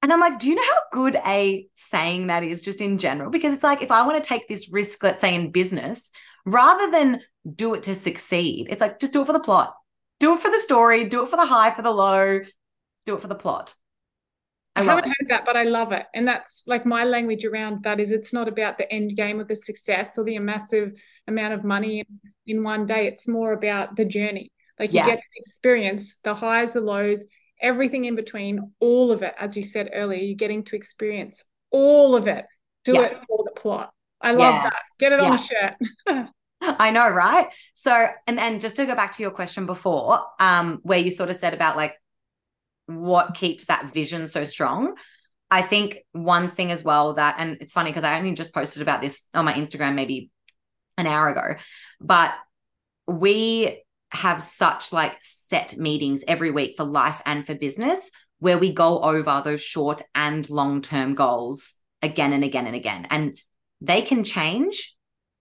And 0.00 0.12
I'm 0.12 0.20
like, 0.20 0.38
do 0.38 0.48
you 0.48 0.54
know 0.54 0.62
how 0.62 0.80
good 0.92 1.16
a 1.26 1.66
saying 1.74 2.28
that 2.28 2.44
is 2.44 2.62
just 2.62 2.80
in 2.80 2.98
general? 2.98 3.30
Because 3.30 3.54
it's 3.54 3.64
like, 3.64 3.82
if 3.82 3.90
I 3.90 4.06
want 4.06 4.22
to 4.22 4.28
take 4.28 4.46
this 4.46 4.72
risk, 4.72 5.02
let's 5.02 5.20
say 5.20 5.34
in 5.34 5.50
business, 5.50 6.12
rather 6.46 6.90
than 6.90 7.20
do 7.52 7.74
it 7.74 7.82
to 7.84 7.94
succeed, 7.94 8.68
it's 8.70 8.80
like, 8.80 9.00
just 9.00 9.12
do 9.12 9.22
it 9.22 9.26
for 9.26 9.32
the 9.32 9.40
plot, 9.40 9.74
do 10.20 10.34
it 10.34 10.40
for 10.40 10.50
the 10.50 10.58
story, 10.58 11.08
do 11.08 11.24
it 11.24 11.30
for 11.30 11.36
the 11.36 11.46
high, 11.46 11.72
for 11.72 11.82
the 11.82 11.90
low, 11.90 12.40
do 13.06 13.14
it 13.16 13.20
for 13.20 13.26
the 13.26 13.34
plot. 13.34 13.74
I, 14.76 14.82
I 14.82 14.84
haven't 14.84 15.06
it. 15.06 15.14
heard 15.18 15.28
that, 15.30 15.44
but 15.44 15.56
I 15.56 15.64
love 15.64 15.90
it. 15.90 16.06
And 16.14 16.28
that's 16.28 16.62
like 16.68 16.86
my 16.86 17.02
language 17.02 17.44
around 17.44 17.82
that 17.82 17.98
is 17.98 18.12
it's 18.12 18.32
not 18.32 18.46
about 18.46 18.78
the 18.78 18.90
end 18.92 19.16
game 19.16 19.40
of 19.40 19.48
the 19.48 19.56
success 19.56 20.16
or 20.16 20.24
the 20.24 20.38
massive 20.38 20.92
amount 21.26 21.54
of 21.54 21.64
money 21.64 22.00
in, 22.00 22.20
in 22.46 22.62
one 22.62 22.86
day. 22.86 23.08
It's 23.08 23.26
more 23.26 23.52
about 23.52 23.96
the 23.96 24.04
journey. 24.04 24.52
Like 24.78 24.92
you 24.92 25.00
yeah. 25.00 25.06
get 25.06 25.16
to 25.16 25.24
experience 25.34 26.16
the 26.22 26.34
highs, 26.34 26.74
the 26.74 26.80
lows, 26.80 27.24
everything 27.60 28.04
in 28.04 28.16
between, 28.16 28.72
all 28.80 29.12
of 29.12 29.22
it, 29.22 29.34
as 29.38 29.56
you 29.56 29.62
said 29.62 29.90
earlier, 29.92 30.22
you're 30.22 30.36
getting 30.36 30.64
to 30.64 30.76
experience 30.76 31.42
all 31.70 32.16
of 32.16 32.26
it. 32.26 32.44
Do 32.84 32.94
yeah. 32.94 33.02
it 33.02 33.18
for 33.26 33.44
the 33.44 33.60
plot. 33.60 33.92
I 34.20 34.32
love 34.32 34.54
yeah. 34.54 34.62
that. 34.64 34.82
Get 34.98 35.12
it 35.12 35.20
yeah. 35.20 35.28
on 35.28 35.34
a 35.34 35.38
shirt. 35.38 36.28
I 36.60 36.90
know, 36.90 37.08
right? 37.08 37.48
So, 37.74 38.06
and 38.26 38.40
and 38.40 38.60
just 38.60 38.76
to 38.76 38.86
go 38.86 38.94
back 38.94 39.16
to 39.16 39.22
your 39.22 39.30
question 39.30 39.66
before, 39.66 40.20
um, 40.40 40.80
where 40.82 40.98
you 40.98 41.10
sort 41.10 41.30
of 41.30 41.36
said 41.36 41.54
about 41.54 41.76
like 41.76 41.94
what 42.86 43.34
keeps 43.34 43.66
that 43.66 43.92
vision 43.92 44.26
so 44.26 44.44
strong. 44.44 44.94
I 45.50 45.62
think 45.62 45.98
one 46.12 46.50
thing 46.50 46.70
as 46.70 46.82
well 46.82 47.14
that, 47.14 47.36
and 47.38 47.58
it's 47.60 47.72
funny 47.72 47.90
because 47.90 48.04
I 48.04 48.18
only 48.18 48.34
just 48.34 48.52
posted 48.52 48.82
about 48.82 49.00
this 49.00 49.28
on 49.32 49.44
my 49.44 49.54
Instagram 49.54 49.94
maybe 49.94 50.30
an 50.98 51.06
hour 51.06 51.28
ago, 51.28 51.60
but 52.00 52.34
we 53.06 53.82
have 54.10 54.42
such 54.42 54.92
like 54.92 55.16
set 55.22 55.76
meetings 55.76 56.24
every 56.26 56.50
week 56.50 56.74
for 56.76 56.84
life 56.84 57.20
and 57.26 57.46
for 57.46 57.54
business 57.54 58.10
where 58.38 58.58
we 58.58 58.72
go 58.72 59.00
over 59.00 59.42
those 59.44 59.60
short 59.60 60.02
and 60.14 60.48
long 60.48 60.80
term 60.80 61.14
goals 61.14 61.74
again 62.02 62.32
and 62.32 62.44
again 62.44 62.66
and 62.66 62.76
again. 62.76 63.06
And 63.10 63.38
they 63.80 64.02
can 64.02 64.24
change. 64.24 64.96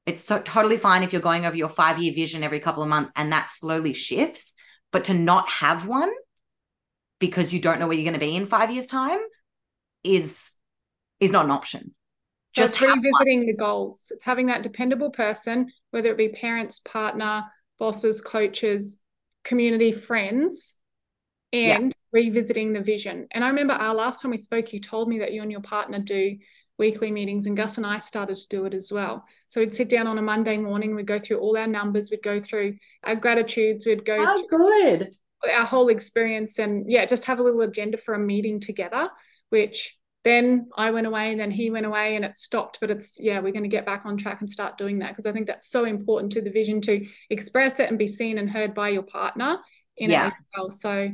It's 0.05 0.23
so 0.23 0.41
totally 0.41 0.77
fine 0.77 1.03
if 1.03 1.13
you're 1.13 1.21
going 1.21 1.45
over 1.45 1.55
your 1.55 1.69
five 1.69 1.99
year 1.99 2.13
vision 2.13 2.43
every 2.43 2.59
couple 2.59 2.83
of 2.83 2.89
months 2.89 3.13
and 3.15 3.31
that 3.31 3.49
slowly 3.49 3.93
shifts. 3.93 4.55
But 4.91 5.05
to 5.05 5.13
not 5.13 5.49
have 5.49 5.87
one 5.87 6.11
because 7.19 7.53
you 7.53 7.59
don't 7.59 7.79
know 7.79 7.87
where 7.87 7.95
you're 7.95 8.09
going 8.09 8.13
to 8.13 8.25
be 8.25 8.35
in 8.35 8.45
five 8.45 8.71
years' 8.71 8.87
time 8.87 9.19
is 10.03 10.51
is 11.19 11.31
not 11.31 11.45
an 11.45 11.51
option. 11.51 11.93
Just 12.53 12.81
revisiting 12.81 13.45
the 13.45 13.55
goals. 13.55 14.11
It's 14.11 14.23
having 14.23 14.47
that 14.47 14.63
dependable 14.63 15.11
person, 15.11 15.69
whether 15.91 16.09
it 16.09 16.17
be 16.17 16.29
parents, 16.29 16.79
partner, 16.79 17.43
bosses, 17.79 18.21
coaches, 18.21 18.99
community, 19.43 19.91
friends, 19.91 20.75
and 21.53 21.87
yeah. 21.87 21.93
revisiting 22.11 22.73
the 22.73 22.81
vision. 22.81 23.27
And 23.31 23.43
I 23.43 23.47
remember 23.49 23.73
our 23.73 23.93
last 23.93 24.21
time 24.21 24.31
we 24.31 24.37
spoke, 24.37 24.73
you 24.73 24.79
told 24.79 25.09
me 25.09 25.19
that 25.19 25.33
you 25.33 25.41
and 25.41 25.51
your 25.51 25.61
partner 25.61 25.99
do 25.99 26.37
weekly 26.77 27.11
meetings, 27.11 27.45
and 27.47 27.57
Gus 27.57 27.77
and 27.77 27.85
I 27.85 27.99
started 27.99 28.37
to 28.37 28.47
do 28.49 28.65
it 28.65 28.73
as 28.73 28.91
well. 28.91 29.25
So 29.47 29.61
we'd 29.61 29.73
sit 29.73 29.89
down 29.89 30.07
on 30.07 30.17
a 30.17 30.21
Monday 30.21 30.57
morning, 30.57 30.95
we'd 30.95 31.07
go 31.07 31.19
through 31.19 31.39
all 31.39 31.57
our 31.57 31.67
numbers, 31.67 32.11
we'd 32.11 32.21
go 32.21 32.39
through 32.39 32.77
our 33.03 33.15
gratitudes, 33.15 33.85
we'd 33.85 34.05
go 34.05 34.17
oh, 34.19 34.47
good. 34.49 35.09
our 35.51 35.65
whole 35.65 35.89
experience, 35.89 36.59
and 36.59 36.89
yeah, 36.89 37.05
just 37.05 37.25
have 37.25 37.39
a 37.39 37.43
little 37.43 37.61
agenda 37.61 37.97
for 37.97 38.13
a 38.13 38.19
meeting 38.19 38.59
together, 38.59 39.09
which 39.49 39.97
then 40.23 40.69
I 40.75 40.91
went 40.91 41.07
away 41.07 41.31
and 41.31 41.39
then 41.39 41.51
he 41.51 41.69
went 41.69 41.85
away 41.85 42.15
and 42.15 42.25
it 42.25 42.35
stopped. 42.35 42.79
But 42.81 42.91
it's, 42.91 43.19
yeah, 43.19 43.39
we're 43.39 43.51
going 43.51 43.63
to 43.63 43.69
get 43.69 43.85
back 43.85 44.05
on 44.05 44.17
track 44.17 44.41
and 44.41 44.49
start 44.49 44.77
doing 44.77 44.99
that 44.99 45.09
because 45.09 45.25
I 45.25 45.31
think 45.31 45.47
that's 45.47 45.69
so 45.69 45.85
important 45.85 46.33
to 46.33 46.41
the 46.41 46.49
vision 46.49 46.81
to 46.81 47.05
express 47.29 47.79
it 47.79 47.89
and 47.89 47.97
be 47.97 48.07
seen 48.07 48.37
and 48.37 48.49
heard 48.49 48.73
by 48.73 48.89
your 48.89 49.03
partner 49.03 49.59
in 49.95 50.09
yeah. 50.09 50.25
it 50.25 50.27
as 50.27 50.33
well. 50.55 50.71
So, 50.71 51.09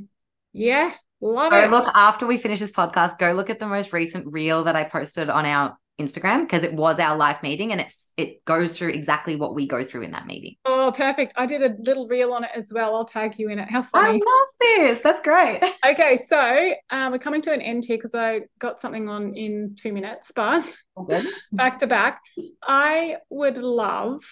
yeah, 0.52 0.92
love 1.22 1.52
go 1.52 1.64
it. 1.64 1.70
Look, 1.70 1.88
after 1.94 2.26
we 2.26 2.38
finish 2.38 2.60
this 2.60 2.72
podcast, 2.72 3.20
go 3.20 3.34
look 3.34 3.50
at 3.50 3.60
the 3.60 3.68
most 3.68 3.94
recent 3.94 4.32
reel 4.32 4.64
that 4.64 4.76
I 4.76 4.84
posted 4.84 5.30
on 5.30 5.46
our 5.46 5.78
Instagram 6.00 6.42
because 6.42 6.64
it 6.64 6.74
was 6.74 7.00
our 7.00 7.16
live 7.16 7.42
meeting 7.44 7.72
and 7.72 7.80
it's 7.80 8.14
it 8.18 8.44
goes 8.46 8.78
through 8.78 8.90
exactly 8.90 9.36
what 9.36 9.54
we 9.54 9.68
go 9.68 9.84
through 9.84 10.02
in 10.02 10.12
that 10.12 10.26
meeting. 10.26 10.56
Oh, 10.66 10.92
perfect. 10.96 11.34
I 11.36 11.46
did 11.46 11.62
a 11.62 11.76
little 11.80 12.08
reel 12.08 12.34
on 12.34 12.44
it 12.44 12.50
as 12.56 12.72
well. 12.74 12.96
I'll 12.96 13.06
tag 13.06 13.38
you 13.38 13.50
in 13.50 13.60
it. 13.60 13.70
How 13.70 13.84
funny. 13.84 14.10
I 14.10 14.12
love 14.14 14.48
this. 14.60 15.00
That's 15.00 15.22
great. 15.22 15.62
Okay, 15.86 16.16
so 16.16 16.74
um, 16.92 17.12
we're 17.12 17.20
coming 17.20 17.42
to 17.42 17.52
an 17.52 17.62
end 17.62 17.84
here 17.84 17.98
because 17.98 18.16
I 18.16 18.44
got 18.58 18.80
something 18.80 19.10
on 19.10 19.36
in 19.36 19.76
two 19.78 19.92
minutes, 19.92 20.32
but 20.34 20.64
back 21.52 21.80
to 21.80 21.88
back. 21.88 22.22
I 22.64 23.18
would 23.30 23.58
love 23.58 24.24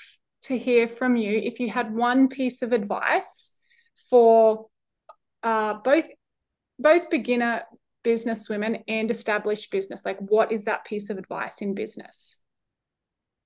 to 0.43 0.57
hear 0.57 0.87
from 0.87 1.17
you 1.17 1.37
if 1.37 1.59
you 1.59 1.69
had 1.69 1.93
one 1.93 2.29
piece 2.29 2.61
of 2.61 2.71
advice 2.71 3.53
for 4.09 4.67
uh, 5.43 5.75
both 5.83 6.07
both 6.79 7.09
beginner 7.09 7.63
business 8.03 8.49
women 8.49 8.83
and 8.87 9.09
established 9.11 9.71
business? 9.71 10.05
Like, 10.05 10.17
what 10.19 10.51
is 10.51 10.65
that 10.65 10.85
piece 10.85 11.09
of 11.09 11.17
advice 11.17 11.61
in 11.61 11.73
business? 11.73 12.37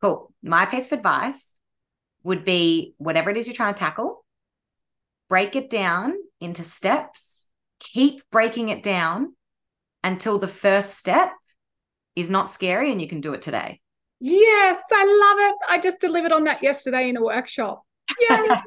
Cool. 0.02 0.34
My 0.44 0.66
piece 0.66 0.88
of 0.88 0.98
advice 0.98 1.54
would 2.24 2.44
be 2.44 2.96
whatever 2.98 3.30
it 3.30 3.38
is 3.38 3.48
you're 3.48 3.56
trying 3.56 3.74
to 3.74 3.80
tackle, 3.80 4.26
break 5.30 5.56
it 5.56 5.70
down 5.70 6.14
into 6.40 6.64
steps, 6.64 7.48
keep 7.80 8.22
breaking 8.32 8.70
it 8.70 8.84
down 8.84 9.36
until 10.04 10.40
the 10.40 10.48
first 10.48 10.98
step 10.98 11.32
is 12.16 12.30
not 12.30 12.50
scary 12.50 12.92
and 12.92 13.02
you 13.02 13.08
can 13.08 13.22
do 13.22 13.34
it 13.34 13.42
today. 13.42 13.82
Yes, 14.20 14.78
I 14.92 15.06
love 15.06 15.52
it. 15.52 15.56
I 15.70 15.80
just 15.80 16.00
delivered 16.00 16.32
on 16.32 16.46
that 16.46 16.64
yesterday 16.64 17.10
in 17.10 17.18
a 17.18 17.24
workshop. 17.24 17.85
Yeah, 18.20 18.62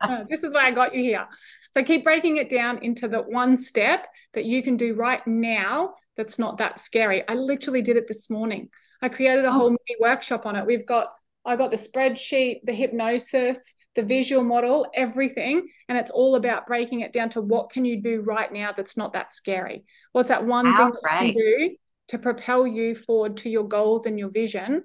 uh, 0.00 0.24
this 0.28 0.44
is 0.44 0.54
why 0.54 0.66
I 0.66 0.70
got 0.70 0.94
you 0.94 1.02
here. 1.02 1.26
So 1.72 1.82
keep 1.82 2.04
breaking 2.04 2.36
it 2.36 2.50
down 2.50 2.78
into 2.82 3.08
the 3.08 3.20
one 3.20 3.56
step 3.56 4.06
that 4.34 4.44
you 4.44 4.62
can 4.62 4.76
do 4.76 4.94
right 4.94 5.26
now 5.26 5.94
that's 6.16 6.38
not 6.38 6.58
that 6.58 6.78
scary. 6.78 7.26
I 7.26 7.34
literally 7.34 7.82
did 7.82 7.96
it 7.96 8.06
this 8.06 8.28
morning. 8.28 8.68
I 9.00 9.08
created 9.08 9.44
a 9.44 9.48
oh. 9.48 9.52
whole 9.52 9.70
mini 9.70 9.96
workshop 10.00 10.46
on 10.46 10.56
it. 10.56 10.66
We've 10.66 10.86
got 10.86 11.08
I 11.44 11.56
got 11.56 11.72
the 11.72 11.76
spreadsheet, 11.76 12.60
the 12.64 12.72
hypnosis, 12.72 13.74
the 13.96 14.02
visual 14.02 14.44
model, 14.44 14.86
everything, 14.94 15.66
and 15.88 15.98
it's 15.98 16.10
all 16.10 16.36
about 16.36 16.66
breaking 16.66 17.00
it 17.00 17.12
down 17.12 17.30
to 17.30 17.40
what 17.40 17.70
can 17.70 17.84
you 17.84 18.00
do 18.00 18.20
right 18.20 18.52
now 18.52 18.72
that's 18.76 18.96
not 18.96 19.14
that 19.14 19.32
scary. 19.32 19.84
What's 20.12 20.28
that 20.28 20.46
one 20.46 20.76
thing 20.76 20.92
that 21.02 21.26
you 21.26 21.32
can 21.32 21.42
do 21.42 21.76
to 22.08 22.18
propel 22.18 22.64
you 22.66 22.94
forward 22.94 23.38
to 23.38 23.50
your 23.50 23.66
goals 23.66 24.06
and 24.06 24.18
your 24.18 24.30
vision? 24.30 24.84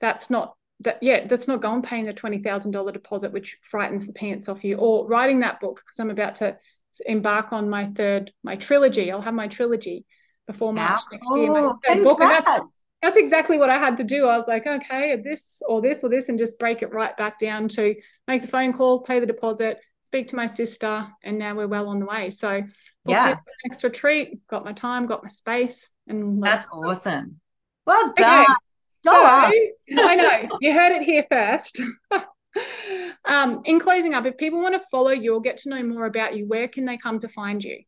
That's 0.00 0.28
not 0.28 0.55
that 0.80 0.98
yeah 1.00 1.26
that's 1.26 1.48
not 1.48 1.62
going 1.62 1.82
paying 1.82 2.04
the 2.04 2.12
$20000 2.12 2.92
deposit 2.92 3.32
which 3.32 3.58
frightens 3.62 4.06
the 4.06 4.12
pants 4.12 4.48
off 4.48 4.64
you 4.64 4.76
or 4.76 5.06
writing 5.06 5.40
that 5.40 5.60
book 5.60 5.80
because 5.84 5.98
i'm 5.98 6.10
about 6.10 6.34
to 6.36 6.56
embark 7.06 7.52
on 7.52 7.68
my 7.68 7.86
third 7.86 8.32
my 8.42 8.56
trilogy. 8.56 9.12
I'll 9.12 9.20
have 9.20 9.34
my 9.34 9.48
trilogy 9.48 10.04
before 10.46 10.72
march 10.72 11.00
next 11.10 11.28
year 11.34 11.50
my 11.50 11.72
third 11.86 12.04
book 12.04 12.20
and 12.20 12.30
that's, 12.30 12.64
that's 13.02 13.18
exactly 13.18 13.58
what 13.58 13.70
i 13.70 13.78
had 13.78 13.98
to 13.98 14.04
do. 14.04 14.26
I 14.26 14.36
was 14.36 14.48
like 14.48 14.66
okay 14.66 15.16
this 15.22 15.60
or 15.68 15.80
this 15.80 16.02
or 16.02 16.08
this 16.08 16.28
and 16.28 16.38
just 16.38 16.58
break 16.58 16.82
it 16.82 16.92
right 16.92 17.16
back 17.16 17.38
down 17.38 17.68
to 17.68 17.94
make 18.26 18.42
the 18.42 18.48
phone 18.48 18.72
call 18.72 19.02
pay 19.02 19.20
the 19.20 19.26
deposit 19.26 19.78
speak 20.02 20.28
to 20.28 20.36
my 20.36 20.46
sister 20.46 21.06
and 21.24 21.36
now 21.36 21.54
we're 21.54 21.66
well 21.66 21.88
on 21.88 21.98
the 21.98 22.06
way. 22.06 22.30
So 22.30 22.62
yeah. 23.06 23.38
next 23.64 23.82
retreat 23.82 24.46
got 24.48 24.64
my 24.64 24.72
time 24.72 25.06
got 25.06 25.22
my 25.22 25.28
space 25.28 25.90
and 26.06 26.42
that's 26.42 26.68
awesome. 26.72 27.40
Well 27.86 28.12
done. 28.16 28.42
okay. 28.42 28.52
So, 29.06 30.02
I 30.02 30.16
know 30.16 30.58
you 30.60 30.72
heard 30.72 30.92
it 30.92 31.02
here 31.02 31.24
first. 31.30 31.80
um, 33.24 33.62
in 33.64 33.78
closing 33.78 34.14
up, 34.14 34.26
if 34.26 34.36
people 34.36 34.60
want 34.60 34.74
to 34.74 34.86
follow 34.90 35.10
you 35.10 35.34
or 35.34 35.40
get 35.40 35.58
to 35.58 35.68
know 35.68 35.82
more 35.82 36.06
about 36.06 36.36
you, 36.36 36.46
where 36.46 36.68
can 36.68 36.84
they 36.84 36.96
come 36.96 37.20
to 37.20 37.28
find 37.28 37.62
you? 37.62 37.82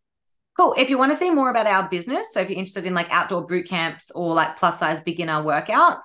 Cool. 0.56 0.74
If 0.76 0.90
you 0.90 0.98
want 0.98 1.12
to 1.12 1.16
see 1.16 1.30
more 1.30 1.50
about 1.50 1.66
our 1.66 1.88
business, 1.88 2.32
so 2.32 2.40
if 2.40 2.50
you're 2.50 2.58
interested 2.58 2.84
in 2.84 2.94
like 2.94 3.10
outdoor 3.10 3.46
boot 3.46 3.68
camps 3.68 4.10
or 4.10 4.34
like 4.34 4.56
plus 4.56 4.78
size 4.78 5.00
beginner 5.00 5.42
workouts, 5.42 6.02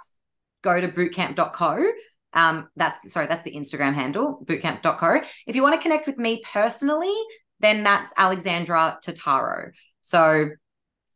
go 0.63 0.79
to 0.79 0.87
bootcamp.co. 0.87 1.91
Um, 2.33 2.69
that's 2.75 3.11
sorry, 3.11 3.27
that's 3.27 3.43
the 3.43 3.53
Instagram 3.53 3.93
handle, 3.93 4.43
bootcamp.co. 4.45 5.21
If 5.47 5.55
you 5.55 5.63
want 5.63 5.75
to 5.75 5.81
connect 5.81 6.07
with 6.07 6.17
me 6.17 6.41
personally, 6.51 7.13
then 7.59 7.83
that's 7.83 8.13
Alexandra 8.17 8.99
Totaro. 9.05 9.71
So 10.01 10.49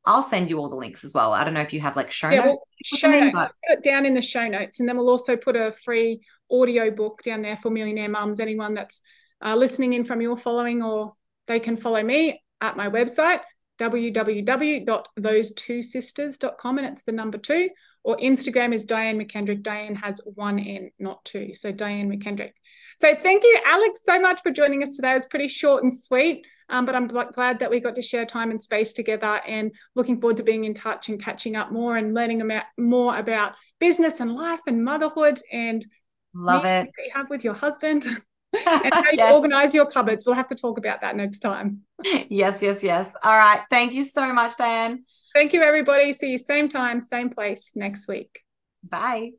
I'll 0.07 0.23
send 0.23 0.49
you 0.49 0.57
all 0.57 0.69
the 0.69 0.75
links 0.75 1.03
as 1.03 1.13
well. 1.13 1.33
I 1.33 1.43
don't 1.43 1.53
know 1.53 1.61
if 1.61 1.73
you 1.73 1.81
have 1.81 1.97
like 1.97 2.11
show 2.11 2.29
yeah, 2.29 2.45
notes. 2.45 2.47
Well, 2.91 2.99
show 2.99 3.11
notes. 3.11 3.33
But... 3.33 3.51
Put 3.67 3.77
it 3.79 3.83
down 3.83 4.05
in 4.05 4.13
the 4.13 4.21
show 4.21 4.47
notes, 4.47 4.79
and 4.79 4.87
then 4.87 4.97
we'll 4.97 5.09
also 5.09 5.35
put 5.35 5.57
a 5.57 5.73
free 5.73 6.21
audio 6.49 6.89
book 6.89 7.21
down 7.23 7.41
there 7.41 7.57
for 7.57 7.69
millionaire 7.69 8.07
mums. 8.07 8.39
Anyone 8.39 8.73
that's 8.73 9.01
uh, 9.43 9.55
listening 9.55 9.93
in 9.93 10.05
from 10.05 10.21
your 10.21 10.37
following, 10.37 10.81
or 10.81 11.13
they 11.47 11.59
can 11.59 11.75
follow 11.75 12.01
me 12.01 12.41
at 12.61 12.77
my 12.77 12.89
website 12.89 13.41
www.those2sisters.com, 13.77 16.77
and 16.77 16.87
it's 16.87 17.03
the 17.03 17.11
number 17.11 17.37
two. 17.37 17.69
Or 18.03 18.17
Instagram 18.17 18.73
is 18.73 18.85
Diane 18.85 19.19
McKendrick. 19.19 19.63
Diane 19.63 19.95
has 19.95 20.21
one 20.35 20.59
N, 20.59 20.91
not 20.97 21.23
two. 21.25 21.53
So 21.53 21.71
Diane 21.71 22.09
McKendrick. 22.09 22.53
So 22.97 23.13
thank 23.15 23.43
you, 23.43 23.59
Alex, 23.65 24.01
so 24.03 24.19
much 24.19 24.41
for 24.41 24.51
joining 24.51 24.81
us 24.81 24.95
today. 24.95 25.11
It 25.11 25.15
was 25.15 25.25
pretty 25.25 25.47
short 25.47 25.83
and 25.83 25.91
sweet. 25.91 26.45
Um, 26.69 26.85
but 26.85 26.95
I'm 26.95 27.07
glad 27.07 27.59
that 27.59 27.69
we 27.69 27.79
got 27.79 27.95
to 27.95 28.01
share 28.01 28.25
time 28.25 28.51
and 28.51 28.61
space 28.61 28.93
together 28.93 29.39
and 29.47 29.71
looking 29.95 30.19
forward 30.19 30.37
to 30.37 30.43
being 30.43 30.65
in 30.65 30.73
touch 30.73 31.07
and 31.07 31.21
catching 31.21 31.55
up 31.55 31.71
more 31.71 31.95
and 31.95 32.13
learning 32.13 32.41
about 32.41 32.63
more 32.77 33.17
about 33.17 33.55
business 33.79 34.19
and 34.19 34.35
life 34.35 34.59
and 34.67 34.83
motherhood 34.83 35.39
and 35.51 35.85
love 36.33 36.65
it 36.65 36.89
you 37.05 37.11
have 37.13 37.29
with 37.29 37.45
your 37.45 37.53
husband 37.53 38.05
and 38.65 38.93
how 38.93 39.11
you 39.11 39.23
organize 39.33 39.73
your 39.73 39.85
cupboards. 39.85 40.25
We'll 40.25 40.35
have 40.35 40.47
to 40.47 40.55
talk 40.55 40.77
about 40.77 41.01
that 41.01 41.15
next 41.15 41.39
time. 41.39 41.81
Yes, 42.29 42.61
yes, 42.61 42.83
yes. 42.83 43.15
All 43.23 43.37
right. 43.37 43.61
Thank 43.69 43.93
you 43.93 44.03
so 44.03 44.31
much, 44.33 44.57
Diane. 44.57 45.03
Thank 45.33 45.53
you, 45.53 45.61
everybody. 45.61 46.13
See 46.13 46.31
you 46.31 46.37
same 46.37 46.69
time, 46.69 47.01
same 47.01 47.29
place 47.29 47.73
next 47.75 48.07
week. 48.07 48.41
Bye. 48.83 49.31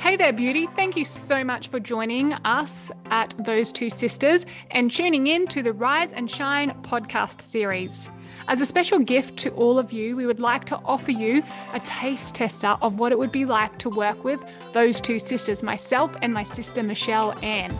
Hey 0.00 0.16
there, 0.16 0.32
beauty. 0.32 0.66
Thank 0.66 0.96
you 0.96 1.04
so 1.04 1.44
much 1.44 1.68
for 1.68 1.78
joining 1.78 2.32
us 2.32 2.90
at 3.06 3.34
Those 3.44 3.70
Two 3.70 3.90
Sisters 3.90 4.46
and 4.70 4.90
tuning 4.90 5.26
in 5.26 5.46
to 5.48 5.62
the 5.62 5.74
Rise 5.74 6.14
and 6.14 6.30
Shine 6.30 6.70
podcast 6.82 7.42
series. 7.42 8.10
As 8.48 8.60
a 8.60 8.66
special 8.66 8.98
gift 8.98 9.36
to 9.38 9.50
all 9.50 9.78
of 9.78 9.92
you, 9.92 10.16
we 10.16 10.26
would 10.26 10.40
like 10.40 10.64
to 10.66 10.80
offer 10.84 11.10
you 11.10 11.42
a 11.72 11.80
taste 11.80 12.34
tester 12.34 12.76
of 12.82 12.98
what 12.98 13.12
it 13.12 13.18
would 13.18 13.32
be 13.32 13.44
like 13.44 13.78
to 13.78 13.90
work 13.90 14.24
with 14.24 14.44
those 14.72 15.00
two 15.00 15.18
sisters, 15.18 15.62
myself 15.62 16.16
and 16.22 16.32
my 16.32 16.42
sister 16.42 16.82
Michelle 16.82 17.32
Ann. 17.44 17.70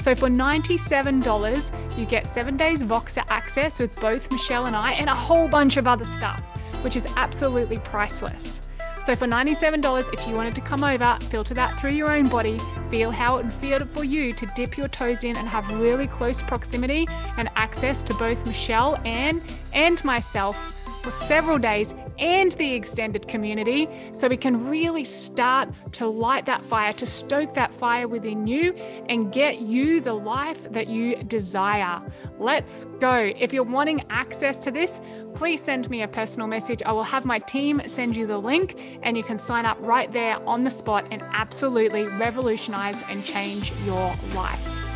So 0.00 0.14
for 0.14 0.28
$97, 0.28 1.98
you 1.98 2.06
get 2.06 2.26
seven 2.26 2.56
days 2.56 2.84
Voxer 2.84 3.24
access 3.28 3.78
with 3.78 3.98
both 4.00 4.30
Michelle 4.30 4.66
and 4.66 4.76
I 4.76 4.92
and 4.92 5.08
a 5.08 5.14
whole 5.14 5.48
bunch 5.48 5.76
of 5.76 5.86
other 5.86 6.04
stuff, 6.04 6.40
which 6.84 6.96
is 6.96 7.06
absolutely 7.16 7.78
priceless. 7.78 8.67
So 9.08 9.16
for 9.16 9.26
$97, 9.26 10.12
if 10.12 10.28
you 10.28 10.34
wanted 10.34 10.54
to 10.56 10.60
come 10.60 10.84
over, 10.84 11.16
filter 11.30 11.54
that 11.54 11.80
through 11.80 11.92
your 11.92 12.14
own 12.14 12.28
body, 12.28 12.60
feel 12.90 13.10
how 13.10 13.38
it 13.38 13.44
would 13.44 13.54
feel 13.54 13.86
for 13.86 14.04
you 14.04 14.34
to 14.34 14.44
dip 14.54 14.76
your 14.76 14.86
toes 14.86 15.24
in 15.24 15.34
and 15.38 15.48
have 15.48 15.72
really 15.72 16.06
close 16.06 16.42
proximity 16.42 17.08
and 17.38 17.48
access 17.56 18.02
to 18.02 18.12
both 18.12 18.46
Michelle, 18.46 19.00
Anne, 19.06 19.42
and 19.72 20.04
myself 20.04 21.00
for 21.02 21.10
several 21.10 21.56
days 21.56 21.94
and 22.18 22.52
the 22.52 22.74
extended 22.74 23.28
community 23.28 23.88
so 24.12 24.28
we 24.28 24.36
can 24.36 24.68
really 24.68 25.04
start 25.04 25.68
to 25.92 26.06
light 26.06 26.46
that 26.46 26.62
fire, 26.62 26.92
to 26.94 27.06
stoke 27.06 27.54
that 27.54 27.74
fire 27.74 28.08
within 28.08 28.46
you 28.46 28.72
and 29.08 29.32
get 29.32 29.60
you 29.60 30.00
the 30.00 30.12
life 30.12 30.70
that 30.72 30.88
you 30.88 31.16
desire. 31.24 32.00
Let's 32.38 32.86
go. 33.00 33.32
If 33.36 33.52
you're 33.52 33.62
wanting 33.64 34.04
access 34.10 34.58
to 34.60 34.70
this, 34.70 35.00
please 35.34 35.62
send 35.62 35.88
me 35.90 36.02
a 36.02 36.08
personal 36.08 36.48
message. 36.48 36.82
I 36.84 36.92
will 36.92 37.04
have 37.04 37.24
my 37.24 37.38
team 37.38 37.80
send 37.86 38.16
you 38.16 38.26
the 38.26 38.38
link 38.38 38.78
and 39.02 39.16
you 39.16 39.22
can 39.22 39.38
sign 39.38 39.66
up 39.66 39.78
right 39.80 40.10
there 40.10 40.42
on 40.48 40.64
the 40.64 40.70
spot 40.70 41.06
and 41.10 41.22
absolutely 41.32 42.04
revolutionize 42.04 43.02
and 43.10 43.24
change 43.24 43.72
your 43.84 44.12
life. 44.34 44.87